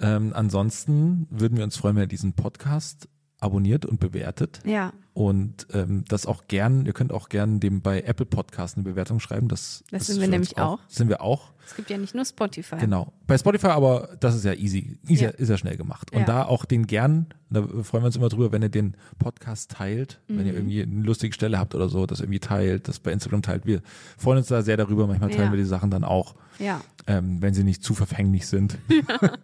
[0.00, 3.08] Ähm, ansonsten würden wir uns freuen, wenn ihr diesen Podcast
[3.44, 4.60] abonniert und bewertet.
[4.64, 4.92] Ja.
[5.12, 9.20] Und ähm, das auch gern, ihr könnt auch gern dem bei Apple Podcast eine Bewertung
[9.20, 9.46] schreiben.
[9.46, 10.80] Das, Das ist sind wir nämlich auch.
[10.88, 11.52] Sind wir auch.
[11.64, 12.76] Es gibt ja nicht nur Spotify.
[12.78, 13.12] Genau.
[13.28, 14.98] Bei Spotify aber, das ist ja easy.
[15.06, 15.34] Ist ja, Ja.
[15.36, 16.12] ist ja schnell gemacht.
[16.12, 16.26] Und Ja.
[16.26, 20.20] da auch den gern, da freuen wir uns immer drüber, wenn ihr den Podcast teilt,
[20.26, 20.46] wenn Mhm.
[20.46, 23.66] ihr irgendwie eine lustige Stelle habt oder so, das irgendwie teilt, das bei Instagram teilt.
[23.66, 23.82] Wir
[24.18, 25.06] freuen uns da sehr darüber.
[25.06, 25.52] Manchmal teilen Ja.
[25.52, 26.80] wir die Sachen dann auch, Ja.
[27.06, 28.78] ähm, wenn sie nicht zu verfänglich sind.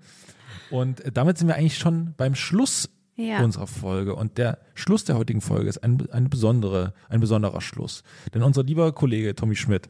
[0.70, 2.88] Und äh, damit sind wir eigentlich schon beim Schluss
[3.20, 3.42] Ja.
[3.44, 4.14] unserer Folge.
[4.14, 8.02] Und der Schluss der heutigen Folge ist ein, eine besondere, ein besonderer Schluss.
[8.34, 9.88] Denn unser lieber Kollege Tommy Schmidt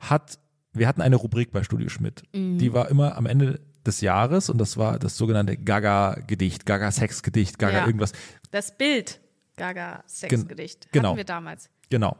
[0.00, 0.38] hat,
[0.72, 2.22] wir hatten eine Rubrik bei Studio Schmidt.
[2.32, 2.58] Mhm.
[2.58, 7.78] Die war immer am Ende des Jahres und das war das sogenannte Gaga-Gedicht, Gaga-Sex-Gedicht, Gaga
[7.78, 7.86] Ja.
[7.86, 8.12] irgendwas.
[8.50, 9.20] Das Bild
[9.58, 11.08] Gaga Sexgedicht genau.
[11.08, 11.68] hatten wir damals.
[11.90, 12.16] Genau.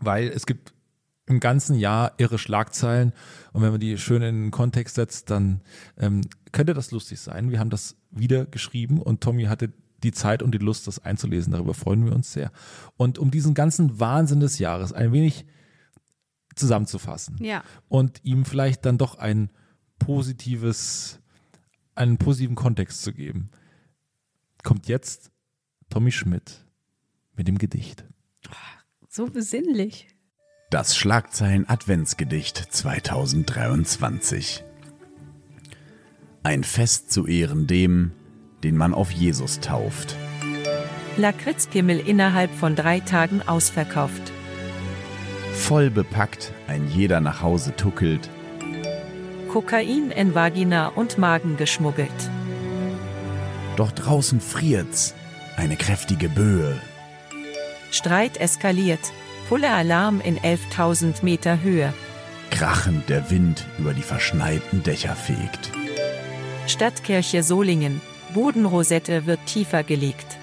[0.00, 0.72] Weil es gibt
[1.26, 3.12] im ganzen Jahr irre Schlagzeilen
[3.52, 5.60] und wenn man die schön in den Kontext setzt, dann
[5.98, 6.20] ähm,
[6.52, 7.50] könnte das lustig sein.
[7.50, 9.72] Wir haben das wieder geschrieben und Tommy hatte
[10.02, 11.52] die Zeit und die Lust, das einzulesen.
[11.52, 12.52] Darüber freuen wir uns sehr.
[12.96, 15.46] Und um diesen ganzen Wahnsinn des Jahres ein wenig
[16.54, 17.64] zusammenzufassen Ja.
[17.88, 19.50] und ihm vielleicht dann doch ein
[19.98, 21.20] positives,
[21.94, 23.50] einen positiven Kontext zu geben,
[24.62, 25.30] kommt jetzt
[25.90, 26.64] Tommy Schmidt
[27.34, 28.04] mit dem Gedicht.
[29.08, 30.08] So besinnlich.
[30.68, 34.64] Das Schlagzeilen Adventsgedicht 2023.
[36.42, 38.10] Ein Fest zu Ehren dem,
[38.64, 40.16] den man auf Jesus tauft.
[41.16, 44.32] Lakritzpimmel innerhalb von drei Tagen ausverkauft.
[45.54, 48.28] Voll bepackt, ein jeder nach Hause tuckelt.
[49.52, 52.10] Kokain in Vagina und Magen geschmuggelt.
[53.76, 55.14] Doch draußen friert's,
[55.56, 56.76] eine kräftige Böe.
[57.92, 59.12] Streit eskaliert.
[59.48, 61.94] Pulle Alarm in 11.000 Meter Höhe.
[62.50, 65.70] Krachend der Wind über die verschneiten Dächer fegt.
[66.66, 68.00] Stadtkirche Solingen.
[68.34, 70.36] Bodenrosette wird tiefer gelegt.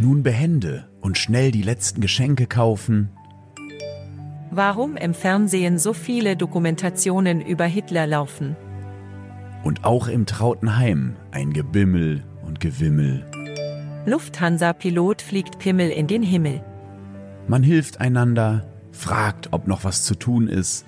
[0.00, 3.10] Nun behende und schnell die letzten Geschenke kaufen.
[4.50, 8.56] Warum im Fernsehen so viele Dokumentationen über Hitler laufen?
[9.62, 13.24] Und auch im trauten Heim ein Gebimmel und Gewimmel.
[14.04, 16.60] Lufthansa-Pilot fliegt Pimmel in den Himmel.
[17.48, 20.84] Man hilft einander, fragt, ob noch was zu tun ist.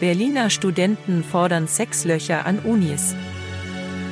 [0.00, 3.14] Berliner Studenten fordern Sexlöcher an Unis.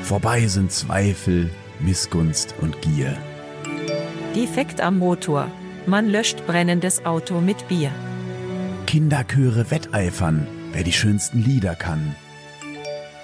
[0.03, 1.51] Vorbei sind Zweifel,
[1.81, 3.17] Missgunst und Gier.
[4.35, 5.49] Defekt am Motor.
[5.87, 7.91] Man löscht brennendes Auto mit Bier.
[8.87, 12.15] Kinderchöre wetteifern, wer die schönsten Lieder kann.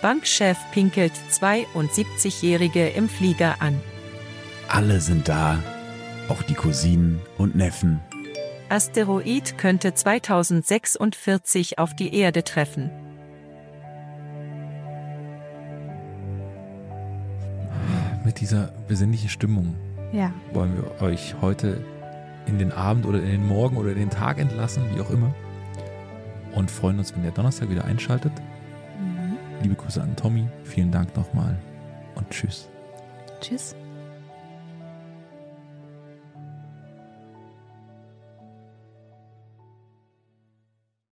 [0.01, 3.81] Bankchef pinkelt 72-Jährige im Flieger an.
[4.69, 5.63] Alle sind da,
[6.33, 8.01] auch die Cousinen und Neffen.
[8.71, 12.91] Asteroid könnte 2046 auf die Erde treffen.
[18.25, 19.75] Mit dieser besinnlichen Stimmung
[20.11, 20.33] Ja.
[20.55, 21.85] wollen wir euch heute
[22.47, 25.35] in den Abend oder in den Morgen oder in den Tag entlassen, wie auch immer.
[26.55, 28.33] Und freuen uns, wenn ihr Donnerstag wieder einschaltet.
[29.61, 30.49] Liebe Grüße an Tommy.
[30.65, 31.59] Vielen Dank nochmal
[32.15, 32.71] und tschüss.
[33.43, 33.77] Tschüss.